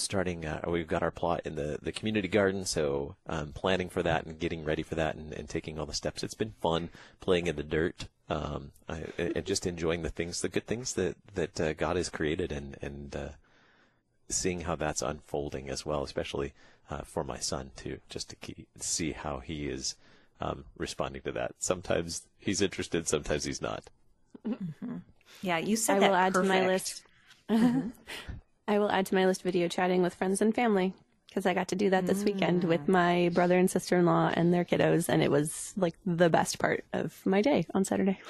starting. 0.00 0.44
Uh, 0.44 0.60
we've 0.66 0.86
got 0.86 1.02
our 1.02 1.10
plot 1.10 1.42
in 1.44 1.56
the 1.56 1.78
the 1.80 1.92
community 1.92 2.28
garden, 2.28 2.64
so 2.64 3.16
um, 3.26 3.52
planning 3.52 3.88
for 3.88 4.02
that 4.02 4.26
and 4.26 4.38
getting 4.38 4.64
ready 4.64 4.82
for 4.82 4.94
that 4.94 5.16
and, 5.16 5.32
and 5.32 5.48
taking 5.48 5.78
all 5.78 5.86
the 5.86 5.94
steps. 5.94 6.22
It's 6.22 6.34
been 6.34 6.54
fun 6.60 6.90
playing 7.20 7.46
in 7.46 7.56
the 7.56 7.62
dirt. 7.62 8.08
Um, 8.28 8.70
I, 8.88 9.04
and 9.18 9.44
just 9.44 9.66
enjoying 9.66 10.02
the 10.02 10.08
things, 10.08 10.40
the 10.40 10.48
good 10.48 10.66
things 10.66 10.94
that 10.94 11.16
that 11.34 11.60
uh, 11.60 11.72
God 11.74 11.96
has 11.96 12.08
created, 12.08 12.52
and 12.52 12.76
and 12.80 13.14
uh, 13.16 13.28
seeing 14.28 14.62
how 14.62 14.76
that's 14.76 15.02
unfolding 15.02 15.68
as 15.68 15.84
well, 15.84 16.02
especially 16.02 16.52
uh, 16.90 17.02
for 17.02 17.24
my 17.24 17.38
son 17.38 17.70
too, 17.76 17.98
just 18.08 18.30
to 18.30 18.36
keep, 18.36 18.68
see 18.78 19.12
how 19.12 19.38
he 19.38 19.68
is 19.68 19.96
um, 20.40 20.64
responding 20.76 21.22
to 21.22 21.32
that. 21.32 21.54
Sometimes 21.58 22.22
he's 22.38 22.62
interested, 22.62 23.06
sometimes 23.08 23.44
he's 23.44 23.62
not. 23.62 23.84
Yeah, 25.42 25.58
you 25.58 25.76
said 25.76 25.98
I 25.98 26.00
that 26.00 26.10
will 26.10 26.16
add 26.16 26.34
to 26.34 26.42
my 26.42 26.60
perfect. 26.60 27.02
list. 27.48 27.92
I 28.70 28.78
will 28.78 28.90
add 28.90 29.06
to 29.06 29.16
my 29.16 29.26
list 29.26 29.42
video 29.42 29.66
chatting 29.66 30.00
with 30.00 30.14
friends 30.14 30.40
and 30.40 30.54
family 30.54 30.94
because 31.26 31.44
I 31.44 31.54
got 31.54 31.68
to 31.68 31.76
do 31.76 31.90
that 31.90 32.06
this 32.06 32.22
weekend 32.22 32.62
with 32.62 32.82
mm. 32.82 32.88
my 32.88 33.30
brother 33.34 33.58
and 33.58 33.68
sister 33.68 33.96
in 33.98 34.06
law 34.06 34.30
and 34.32 34.54
their 34.54 34.64
kiddos, 34.64 35.08
and 35.08 35.22
it 35.22 35.30
was 35.30 35.74
like 35.76 35.94
the 36.06 36.30
best 36.30 36.60
part 36.60 36.84
of 36.92 37.20
my 37.24 37.42
day 37.42 37.66
on 37.74 37.84
Saturday. 37.84 38.20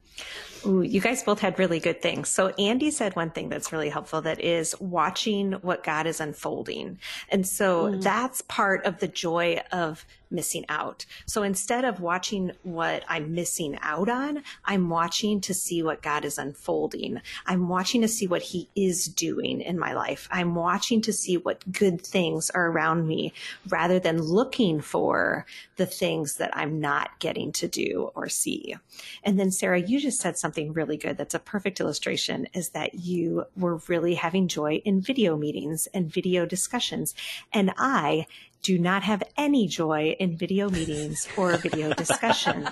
Ooh, 0.66 0.80
you 0.80 1.00
guys 1.00 1.22
both 1.22 1.40
had 1.40 1.58
really 1.58 1.78
good 1.78 2.00
things. 2.00 2.30
So 2.30 2.48
Andy 2.58 2.90
said 2.90 3.16
one 3.16 3.30
thing 3.30 3.50
that's 3.50 3.70
really 3.70 3.90
helpful 3.90 4.22
that 4.22 4.40
is 4.40 4.74
watching 4.80 5.52
what 5.54 5.84
God 5.84 6.06
is 6.06 6.20
unfolding. 6.20 6.98
And 7.28 7.46
so 7.46 7.86
mm. 7.86 8.02
that's 8.02 8.40
part 8.42 8.86
of 8.86 8.98
the 8.98 9.08
joy 9.08 9.60
of 9.72 10.06
missing 10.32 10.64
out. 10.68 11.04
So 11.26 11.42
instead 11.42 11.84
of 11.84 12.00
watching 12.00 12.52
what 12.62 13.04
I'm 13.08 13.34
missing 13.34 13.78
out 13.82 14.08
on, 14.08 14.42
I'm 14.64 14.88
watching 14.88 15.40
to 15.42 15.54
see 15.54 15.82
what 15.82 16.02
God 16.02 16.24
is 16.24 16.38
unfolding. 16.38 17.20
I'm 17.46 17.68
watching 17.68 18.00
to 18.02 18.08
see 18.08 18.26
what 18.26 18.42
he 18.42 18.68
is 18.74 19.06
doing 19.06 19.60
in 19.60 19.78
my 19.78 19.92
life. 19.92 20.28
I'm 20.30 20.54
watching 20.54 21.00
to 21.02 21.12
see 21.12 21.36
what 21.36 21.70
good 21.70 22.00
things 22.00 22.50
are 22.50 22.68
around 22.68 23.06
me 23.06 23.32
rather 23.68 23.98
than 23.98 24.20
looking 24.20 24.80
for 24.80 25.46
the 25.76 25.86
things 25.86 26.36
that 26.36 26.56
I'm 26.56 26.80
not 26.80 27.18
getting 27.18 27.52
to 27.52 27.68
do 27.68 28.10
or 28.14 28.28
see. 28.28 28.76
And 29.22 29.38
then 29.38 29.50
Sarah, 29.50 29.80
you 29.80 30.00
just 30.00 30.20
said 30.20 30.38
something 30.38 30.72
really 30.72 30.96
good. 30.96 31.16
That's 31.16 31.34
a 31.34 31.38
perfect 31.38 31.80
illustration 31.80 32.48
is 32.54 32.70
that 32.70 32.94
you 32.94 33.44
were 33.56 33.80
really 33.88 34.14
having 34.14 34.48
joy 34.48 34.82
in 34.84 35.00
video 35.00 35.36
meetings 35.36 35.88
and 35.92 36.12
video 36.12 36.46
discussions. 36.46 37.14
And 37.52 37.72
I 37.76 38.26
do 38.62 38.78
not 38.78 39.02
have 39.02 39.22
any 39.36 39.66
joy 39.66 40.16
in 40.18 40.36
video 40.36 40.70
meetings 40.70 41.28
or 41.36 41.56
video 41.56 41.92
discussions. 41.92 42.68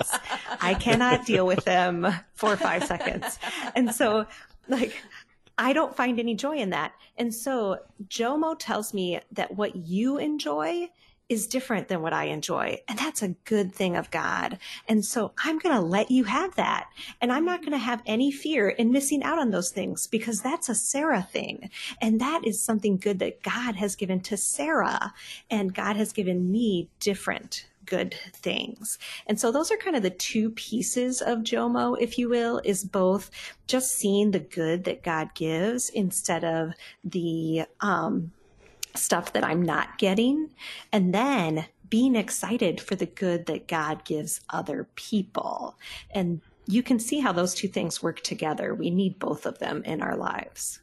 I 0.60 0.74
cannot 0.74 1.26
deal 1.26 1.44
with 1.44 1.64
them 1.64 2.06
for 2.34 2.56
five 2.56 2.84
seconds. 2.84 3.38
And 3.74 3.94
so 3.94 4.26
like, 4.68 4.96
I 5.58 5.72
don't 5.72 5.94
find 5.94 6.18
any 6.18 6.34
joy 6.34 6.56
in 6.56 6.70
that. 6.70 6.92
And 7.18 7.34
so 7.34 7.80
Jomo 8.08 8.56
tells 8.58 8.94
me 8.94 9.20
that 9.32 9.56
what 9.56 9.76
you 9.76 10.16
enjoy 10.18 10.90
is 11.30 11.46
different 11.46 11.86
than 11.88 12.02
what 12.02 12.12
I 12.12 12.24
enjoy. 12.24 12.82
And 12.88 12.98
that's 12.98 13.22
a 13.22 13.36
good 13.44 13.72
thing 13.72 13.96
of 13.96 14.10
God. 14.10 14.58
And 14.88 15.04
so 15.04 15.32
I'm 15.38 15.58
going 15.58 15.74
to 15.74 15.80
let 15.80 16.10
you 16.10 16.24
have 16.24 16.56
that. 16.56 16.90
And 17.20 17.32
I'm 17.32 17.44
not 17.44 17.60
going 17.60 17.72
to 17.72 17.78
have 17.78 18.02
any 18.04 18.32
fear 18.32 18.68
in 18.68 18.90
missing 18.90 19.22
out 19.22 19.38
on 19.38 19.52
those 19.52 19.70
things 19.70 20.08
because 20.08 20.42
that's 20.42 20.68
a 20.68 20.74
Sarah 20.74 21.22
thing. 21.22 21.70
And 22.02 22.20
that 22.20 22.42
is 22.44 22.62
something 22.62 22.96
good 22.96 23.20
that 23.20 23.44
God 23.44 23.76
has 23.76 23.94
given 23.94 24.20
to 24.22 24.36
Sarah. 24.36 25.14
And 25.48 25.72
God 25.72 25.94
has 25.96 26.12
given 26.12 26.50
me 26.50 26.90
different 26.98 27.66
good 27.86 28.14
things. 28.32 28.98
And 29.26 29.38
so 29.38 29.52
those 29.52 29.70
are 29.70 29.76
kind 29.76 29.96
of 29.96 30.02
the 30.02 30.10
two 30.10 30.50
pieces 30.50 31.22
of 31.22 31.38
Jomo, 31.38 31.96
if 32.00 32.18
you 32.18 32.28
will, 32.28 32.60
is 32.64 32.84
both 32.84 33.30
just 33.68 33.92
seeing 33.92 34.32
the 34.32 34.40
good 34.40 34.84
that 34.84 35.02
God 35.02 35.34
gives 35.34 35.90
instead 35.90 36.44
of 36.44 36.72
the, 37.04 37.64
um, 37.80 38.32
stuff 38.94 39.32
that 39.32 39.44
I'm 39.44 39.62
not 39.62 39.98
getting, 39.98 40.50
and 40.92 41.14
then 41.14 41.66
being 41.88 42.14
excited 42.14 42.80
for 42.80 42.94
the 42.94 43.06
good 43.06 43.46
that 43.46 43.66
God 43.68 44.04
gives 44.04 44.40
other 44.50 44.88
people. 44.94 45.76
And 46.12 46.40
you 46.66 46.82
can 46.82 47.00
see 47.00 47.18
how 47.18 47.32
those 47.32 47.54
two 47.54 47.68
things 47.68 48.02
work 48.02 48.20
together. 48.20 48.74
We 48.74 48.90
need 48.90 49.18
both 49.18 49.44
of 49.44 49.58
them 49.58 49.82
in 49.84 50.00
our 50.00 50.16
lives. 50.16 50.80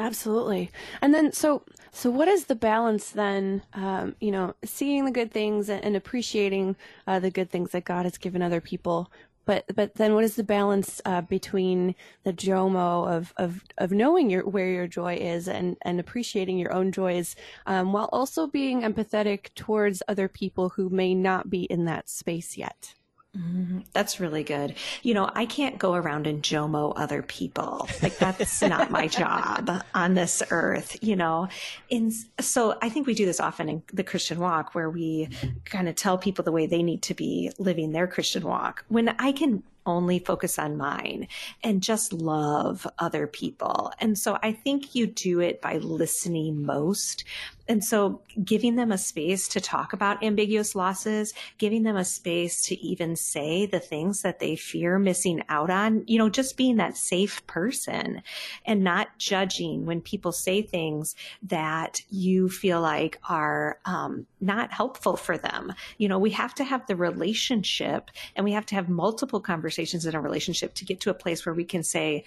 Absolutely. 0.00 0.70
And 1.02 1.12
then, 1.12 1.32
so, 1.32 1.62
so 1.90 2.08
what 2.08 2.28
is 2.28 2.44
the 2.46 2.54
balance 2.54 3.10
then? 3.10 3.62
Um, 3.72 4.14
you 4.20 4.30
know, 4.30 4.54
seeing 4.64 5.04
the 5.04 5.10
good 5.10 5.32
things 5.32 5.68
and, 5.68 5.96
appreciating 5.96 6.76
uh, 7.06 7.18
the 7.18 7.30
good 7.30 7.50
things 7.50 7.72
that 7.72 7.84
God 7.84 8.04
has 8.04 8.16
given 8.16 8.40
other 8.40 8.60
people. 8.60 9.10
But, 9.48 9.64
but 9.74 9.94
then 9.94 10.12
what 10.14 10.24
is 10.24 10.36
the 10.36 10.44
balance 10.44 11.00
uh, 11.06 11.22
between 11.22 11.94
the 12.22 12.34
JOMO 12.34 13.08
of, 13.10 13.32
of, 13.38 13.64
of 13.78 13.92
knowing 13.92 14.28
your, 14.28 14.46
where 14.46 14.68
your 14.68 14.86
joy 14.86 15.14
is 15.14 15.48
and, 15.48 15.78
and 15.80 15.98
appreciating 15.98 16.58
your 16.58 16.74
own 16.74 16.92
joys, 16.92 17.34
um, 17.64 17.94
while 17.94 18.10
also 18.12 18.46
being 18.46 18.82
empathetic 18.82 19.54
towards 19.54 20.02
other 20.06 20.28
people 20.28 20.68
who 20.68 20.90
may 20.90 21.14
not 21.14 21.48
be 21.48 21.62
in 21.62 21.86
that 21.86 22.10
space 22.10 22.58
yet? 22.58 22.92
Mm-hmm. 23.38 23.80
That's 23.92 24.18
really 24.18 24.42
good. 24.42 24.74
You 25.02 25.14
know, 25.14 25.30
I 25.32 25.46
can't 25.46 25.78
go 25.78 25.94
around 25.94 26.26
and 26.26 26.42
Jomo 26.42 26.92
other 26.96 27.22
people. 27.22 27.88
Like 28.02 28.18
that's 28.18 28.62
not 28.62 28.90
my 28.90 29.06
job 29.06 29.70
on 29.94 30.14
this 30.14 30.42
earth, 30.50 30.96
you 31.02 31.14
know. 31.14 31.48
In 31.88 32.12
so 32.40 32.76
I 32.82 32.88
think 32.88 33.06
we 33.06 33.14
do 33.14 33.26
this 33.26 33.40
often 33.40 33.68
in 33.68 33.82
the 33.92 34.04
Christian 34.04 34.40
walk 34.40 34.74
where 34.74 34.90
we 34.90 35.28
kind 35.64 35.88
of 35.88 35.94
tell 35.94 36.18
people 36.18 36.44
the 36.44 36.52
way 36.52 36.66
they 36.66 36.82
need 36.82 37.02
to 37.02 37.14
be 37.14 37.52
living 37.58 37.92
their 37.92 38.06
Christian 38.06 38.42
walk. 38.42 38.84
When 38.88 39.08
I 39.18 39.32
can 39.32 39.62
only 39.88 40.18
focus 40.18 40.58
on 40.58 40.76
mine 40.76 41.26
and 41.64 41.82
just 41.82 42.12
love 42.12 42.86
other 42.98 43.26
people. 43.26 43.90
And 43.98 44.18
so 44.18 44.38
I 44.42 44.52
think 44.52 44.94
you 44.94 45.06
do 45.06 45.40
it 45.40 45.62
by 45.62 45.78
listening 45.78 46.64
most. 46.64 47.24
And 47.68 47.84
so 47.84 48.22
giving 48.42 48.76
them 48.76 48.90
a 48.90 48.98
space 48.98 49.46
to 49.48 49.60
talk 49.60 49.92
about 49.92 50.24
ambiguous 50.24 50.74
losses, 50.74 51.34
giving 51.58 51.82
them 51.82 51.96
a 51.96 52.04
space 52.04 52.62
to 52.62 52.80
even 52.80 53.14
say 53.14 53.66
the 53.66 53.78
things 53.78 54.22
that 54.22 54.38
they 54.38 54.56
fear 54.56 54.98
missing 54.98 55.42
out 55.50 55.68
on, 55.68 56.04
you 56.06 56.16
know, 56.18 56.30
just 56.30 56.56
being 56.56 56.76
that 56.76 56.96
safe 56.96 57.46
person 57.46 58.22
and 58.64 58.82
not 58.82 59.08
judging 59.18 59.84
when 59.84 60.00
people 60.00 60.32
say 60.32 60.62
things 60.62 61.14
that 61.42 62.00
you 62.08 62.48
feel 62.48 62.80
like 62.80 63.20
are 63.28 63.78
um, 63.84 64.26
not 64.40 64.72
helpful 64.72 65.16
for 65.16 65.36
them. 65.36 65.74
You 65.98 66.08
know, 66.08 66.18
we 66.18 66.30
have 66.30 66.54
to 66.54 66.64
have 66.64 66.86
the 66.86 66.96
relationship 66.96 68.10
and 68.34 68.44
we 68.44 68.52
have 68.52 68.64
to 68.66 68.76
have 68.76 68.88
multiple 68.88 69.40
conversations 69.40 70.06
in 70.06 70.14
a 70.14 70.20
relationship 70.20 70.74
to 70.74 70.86
get 70.86 71.00
to 71.00 71.10
a 71.10 71.14
place 71.14 71.44
where 71.44 71.54
we 71.54 71.64
can 71.64 71.82
say, 71.82 72.24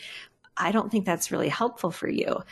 I 0.56 0.72
don't 0.72 0.92
think 0.92 1.06
that's 1.06 1.32
really 1.32 1.50
helpful 1.50 1.90
for 1.90 2.10
you 2.10 2.44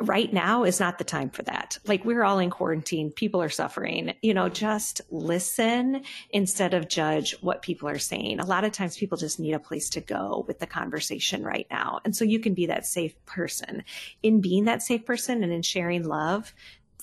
right 0.00 0.32
now 0.32 0.64
is 0.64 0.80
not 0.80 0.98
the 0.98 1.04
time 1.04 1.30
for 1.30 1.42
that. 1.42 1.78
Like 1.86 2.04
we're 2.04 2.24
all 2.24 2.38
in 2.38 2.50
quarantine, 2.50 3.10
people 3.10 3.42
are 3.42 3.48
suffering, 3.48 4.14
you 4.22 4.34
know, 4.34 4.48
just 4.48 5.00
listen 5.10 6.02
instead 6.30 6.74
of 6.74 6.88
judge 6.88 7.36
what 7.40 7.62
people 7.62 7.88
are 7.88 7.98
saying. 7.98 8.40
A 8.40 8.46
lot 8.46 8.64
of 8.64 8.72
times 8.72 8.96
people 8.96 9.18
just 9.18 9.38
need 9.38 9.52
a 9.52 9.58
place 9.58 9.90
to 9.90 10.00
go 10.00 10.44
with 10.48 10.58
the 10.58 10.66
conversation 10.66 11.44
right 11.44 11.66
now. 11.70 12.00
And 12.04 12.16
so 12.16 12.24
you 12.24 12.40
can 12.40 12.54
be 12.54 12.66
that 12.66 12.86
safe 12.86 13.14
person. 13.26 13.84
In 14.22 14.40
being 14.40 14.64
that 14.64 14.82
safe 14.82 15.04
person 15.04 15.42
and 15.42 15.52
in 15.52 15.62
sharing 15.62 16.04
love, 16.04 16.54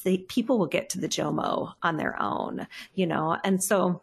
the 0.04 0.20
people 0.30 0.58
will 0.58 0.68
get 0.68 0.90
to 0.92 1.00
the 1.00 1.10
Jomo 1.10 1.74
on 1.84 1.98
their 1.98 2.22
own, 2.22 2.68
you 2.94 3.06
know? 3.06 3.38
And 3.44 3.64
so 3.64 4.02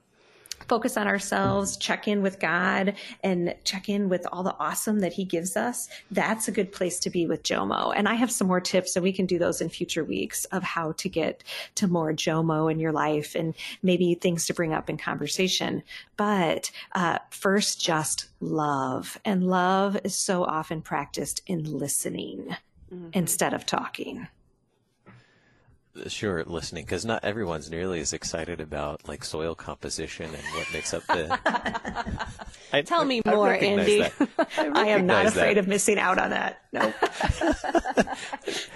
focus 0.69 0.97
on 0.97 1.07
ourselves, 1.07 1.77
check 1.77 2.09
in 2.09 2.23
with 2.23 2.41
God 2.41 2.95
and 3.23 3.55
check 3.65 3.89
in 3.89 4.09
with 4.09 4.27
all 4.33 4.43
the 4.43 4.57
awesome 4.59 5.01
that 5.01 5.13
he 5.13 5.25
gives 5.25 5.57
us. 5.57 5.89
That's 6.11 6.49
a 6.49 6.53
good 6.53 6.73
place 6.73 6.99
to 7.01 7.11
be 7.11 7.27
with 7.27 7.43
Jomo. 7.43 7.93
And 7.95 8.09
I 8.09 8.15
have 8.15 8.31
some 8.31 8.47
more 8.47 8.61
tips 8.61 8.97
and 8.97 9.03
we 9.03 9.13
can 9.13 9.27
do 9.27 9.39
those 9.39 9.61
in 9.61 9.69
future 9.69 10.05
weeks 10.05 10.45
of 10.47 10.63
how 10.63 10.93
to 10.93 11.09
get 11.09 11.43
to 11.77 11.87
more 11.87 12.13
Jomo 12.13 12.71
in 12.71 12.79
your 12.79 12.93
life 12.93 13.35
and 13.35 13.55
maybe 13.83 14.15
things 14.15 14.47
to 14.47 14.55
bring 14.55 14.73
up 14.73 14.91
in 14.91 14.97
conversation. 14.97 15.83
But 16.17 16.71
uh, 16.93 17.19
first, 17.31 17.81
just 17.81 18.29
love. 18.41 19.19
And 19.25 19.49
love 19.49 19.99
is 20.05 20.15
so 20.15 20.45
often 20.45 20.83
practiced 20.83 21.43
in 21.47 21.65
listening 21.65 22.57
instead 23.13 23.55
of 23.55 23.67
talking. 23.67 24.29
Sure 26.09 26.43
listening 26.45 26.85
because 26.85 27.05
not 27.05 27.25
everyone's 27.25 27.71
nearly 27.71 28.01
as 28.01 28.13
excited 28.13 28.61
about 28.61 29.07
like 29.09 29.25
soil 29.25 29.55
composition 29.55 30.27
and 30.27 30.45
what 30.55 30.73
makes 30.73 30.93
up 30.93 31.07
the. 31.07 31.39
I, 32.73 32.83
Tell 32.83 33.05
me 33.05 33.23
I 33.25 33.31
more, 33.35 33.53
Andy. 33.53 34.03
I 34.59 34.89
am 34.89 35.07
not 35.07 35.27
afraid 35.27 35.57
that. 35.57 35.61
of 35.61 35.69
missing 35.69 35.99
out 35.99 36.19
on 36.19 36.31
that. 36.31 36.61
No. 36.73 36.93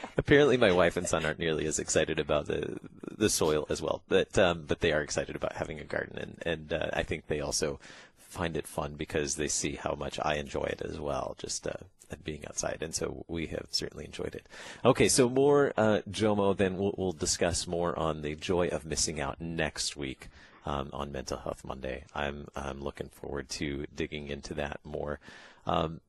Apparently, 0.17 0.57
my 0.57 0.71
wife 0.73 0.97
and 0.97 1.09
son 1.09 1.25
aren't 1.25 1.39
nearly 1.39 1.67
as 1.67 1.79
excited 1.79 2.21
about 2.21 2.47
the 2.47 2.79
the 3.17 3.29
soil 3.29 3.67
as 3.69 3.83
well, 3.83 4.03
but 4.09 4.39
um, 4.39 4.65
but 4.67 4.81
they 4.81 4.93
are 4.93 5.03
excited 5.03 5.35
about 5.35 5.55
having 5.55 5.81
a 5.81 5.85
garden, 5.85 6.19
and 6.19 6.43
and 6.47 6.73
uh, 6.73 6.91
I 6.93 7.03
think 7.03 7.27
they 7.27 7.41
also 7.41 7.81
find 8.17 8.57
it 8.57 8.67
fun 8.67 8.95
because 8.95 9.37
they 9.37 9.49
see 9.49 9.75
how 9.75 9.95
much 9.95 10.19
I 10.23 10.35
enjoy 10.35 10.65
it 10.65 10.83
as 10.83 11.01
well, 11.01 11.35
just 11.39 11.67
uh, 11.67 11.73
at 12.11 12.25
being 12.25 12.45
outside, 12.47 12.79
and 12.81 12.95
so 12.95 13.25
we 13.29 13.47
have 13.49 13.67
certainly 13.71 14.05
enjoyed 14.05 14.35
it. 14.35 14.47
Okay, 14.85 15.09
so 15.09 15.29
more 15.29 15.73
uh, 15.77 16.01
Jomo, 16.11 16.57
then 16.57 16.77
we'll, 16.77 16.95
we'll 16.97 17.13
discuss 17.13 17.67
more 17.67 17.99
on 17.99 18.23
the 18.23 18.35
joy 18.35 18.69
of 18.69 18.85
missing 18.85 19.21
out 19.21 19.41
next 19.41 19.97
week. 19.97 20.29
Um, 20.67 20.91
on 20.93 21.11
Mental 21.13 21.39
Health 21.39 21.65
Monday, 21.65 22.05
I'm 22.15 22.47
I'm 22.55 22.83
looking 22.83 23.09
forward 23.09 23.49
to 23.51 23.87
digging 23.95 24.29
into 24.29 24.53
that 24.55 24.81
more. 24.85 25.19
Um, 25.65 26.03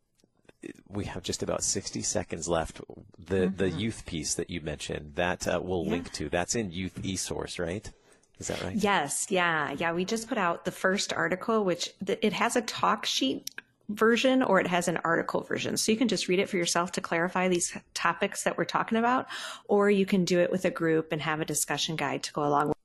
we 0.90 1.06
have 1.06 1.24
just 1.24 1.44
about 1.44 1.64
60 1.64 2.02
seconds 2.02 2.50
left. 2.50 2.82
The 3.18 3.48
the 3.48 3.70
youth 3.70 4.06
piece 4.06 4.34
that 4.36 4.50
you 4.50 4.60
mentioned 4.60 5.14
that 5.16 5.48
uh, 5.48 5.62
we'll 5.64 5.86
link 5.86 6.12
to. 6.14 6.28
That's 6.30 6.56
in 6.56 6.72
Youth 6.72 7.02
eSource, 7.02 7.58
right? 7.58 7.90
Is 8.40 8.48
that 8.48 8.64
right? 8.64 8.76
Yes, 8.76 9.28
yeah, 9.30 9.72
yeah. 9.72 9.92
We 9.92 10.06
just 10.06 10.30
put 10.30 10.38
out 10.38 10.64
the 10.64 10.72
first 10.72 11.12
article, 11.14 11.64
which 11.66 11.94
th- 12.06 12.20
it 12.22 12.34
has 12.34 12.56
a 12.56 12.62
talk 12.62 13.06
sheet 13.06 13.50
version 13.90 14.44
or 14.44 14.60
it 14.60 14.68
has 14.68 14.88
an 14.88 14.98
article 15.04 15.42
version. 15.42 15.78
So 15.78 15.92
you 15.92 15.98
can 15.98 16.08
just 16.08 16.28
read 16.28 16.40
it 16.40 16.50
for 16.50 16.58
yourself 16.58 16.92
to 16.94 17.02
clarify 17.02 17.48
these 17.48 17.76
topics 17.94 18.44
that 18.44 18.58
we're 18.58 18.66
talking 18.66 18.98
about, 18.98 19.28
or 19.68 19.90
you 19.90 20.06
can 20.06 20.26
do 20.26 20.40
it 20.40 20.52
with 20.52 20.66
a 20.66 20.72
group 20.72 21.12
and 21.12 21.22
have 21.22 21.42
a 21.42 21.46
discussion 21.46 21.96
guide 21.96 22.24
to 22.24 22.34
go 22.34 22.44
along 22.44 22.70
with. 22.70 22.79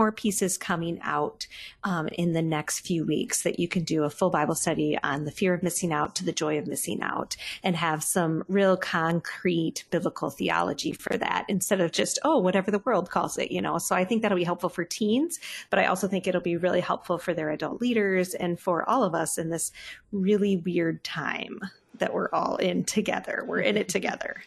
More 0.00 0.12
pieces 0.12 0.56
coming 0.56 0.98
out 1.02 1.46
um, 1.84 2.08
in 2.08 2.32
the 2.32 2.40
next 2.40 2.80
few 2.80 3.04
weeks 3.04 3.42
that 3.42 3.60
you 3.60 3.68
can 3.68 3.84
do 3.84 4.04
a 4.04 4.08
full 4.08 4.30
Bible 4.30 4.54
study 4.54 4.98
on 5.02 5.26
the 5.26 5.30
fear 5.30 5.52
of 5.52 5.62
missing 5.62 5.92
out 5.92 6.14
to 6.14 6.24
the 6.24 6.32
joy 6.32 6.56
of 6.56 6.66
missing 6.66 7.02
out 7.02 7.36
and 7.62 7.76
have 7.76 8.02
some 8.02 8.42
real 8.48 8.78
concrete 8.78 9.84
biblical 9.90 10.30
theology 10.30 10.92
for 10.92 11.18
that 11.18 11.44
instead 11.48 11.82
of 11.82 11.92
just, 11.92 12.18
oh, 12.24 12.38
whatever 12.38 12.70
the 12.70 12.78
world 12.78 13.10
calls 13.10 13.36
it, 13.36 13.52
you 13.52 13.60
know. 13.60 13.76
So 13.76 13.94
I 13.94 14.06
think 14.06 14.22
that'll 14.22 14.38
be 14.38 14.42
helpful 14.42 14.70
for 14.70 14.86
teens, 14.86 15.38
but 15.68 15.78
I 15.78 15.84
also 15.84 16.08
think 16.08 16.26
it'll 16.26 16.40
be 16.40 16.56
really 16.56 16.80
helpful 16.80 17.18
for 17.18 17.34
their 17.34 17.50
adult 17.50 17.82
leaders 17.82 18.32
and 18.32 18.58
for 18.58 18.88
all 18.88 19.04
of 19.04 19.14
us 19.14 19.36
in 19.36 19.50
this 19.50 19.70
really 20.12 20.56
weird 20.56 21.04
time 21.04 21.60
that 21.98 22.14
we're 22.14 22.30
all 22.32 22.56
in 22.56 22.84
together. 22.84 23.44
We're 23.46 23.60
in 23.60 23.76
it 23.76 23.90
together. 23.90 24.42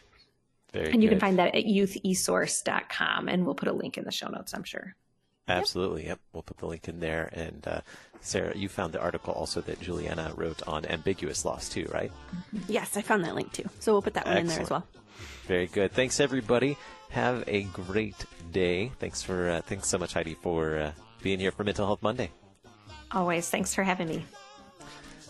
Very 0.72 0.92
And 0.92 1.04
you 1.04 1.10
can 1.10 1.20
find 1.20 1.38
that 1.38 1.54
at 1.54 1.66
youthesource.com 1.66 3.30
and 3.30 3.46
we'll 3.46 3.54
put 3.54 3.68
a 3.68 3.74
link 3.74 4.00
in 4.00 4.04
the 4.04 4.12
show 4.12 4.30
notes, 4.30 4.56
I'm 4.56 4.64
sure. 4.64 4.96
Absolutely. 5.48 6.06
Yep. 6.08 6.20
We'll 6.32 6.44
put 6.44 6.58
the 6.58 6.66
link 6.66 6.88
in 6.88 7.00
there. 7.00 7.30
And 7.34 7.68
uh, 7.68 7.82
Sarah, 8.22 8.56
you 8.56 8.70
found 8.70 8.94
the 8.94 9.02
article 9.02 9.34
also 9.34 9.62
that 9.62 9.82
Julianna 9.82 10.34
wrote 10.36 10.66
on 10.68 10.86
ambiguous 10.86 11.44
loss 11.44 11.68
too, 11.70 11.90
right? 11.94 12.12
Yes, 12.68 12.96
I 12.96 13.02
found 13.02 13.26
that 13.26 13.36
link 13.36 13.52
too. 13.52 13.66
So 13.80 13.92
we'll 13.92 14.02
put 14.02 14.14
that 14.14 14.26
one 14.26 14.38
in 14.38 14.48
there 14.48 14.62
as 14.62 14.70
well. 14.70 14.86
Excellent. 14.88 15.04
Very 15.48 15.68
good. 15.68 15.92
Thanks 15.92 16.20
everybody. 16.20 16.78
Have 17.10 17.44
a 17.48 17.64
great 17.64 18.26
day. 18.52 18.92
Thanks 19.00 19.22
for 19.22 19.50
uh, 19.50 19.62
thanks 19.62 19.88
so 19.88 19.98
much 19.98 20.14
Heidi 20.14 20.36
for 20.42 20.78
uh, 20.78 20.92
being 21.22 21.40
here 21.40 21.52
for 21.52 21.64
Mental 21.64 21.86
Health 21.86 22.02
Monday. 22.02 22.32
Always. 23.12 23.50
Thanks 23.50 23.76
for 23.76 23.84
having 23.84 24.08
me. 24.08 24.26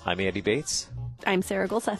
I'm 0.06 0.19
Andy 0.19 0.41
Bates. 0.41 0.88
I'm 1.26 1.41
Sarah 1.41 1.67
Golseth. 1.67 1.99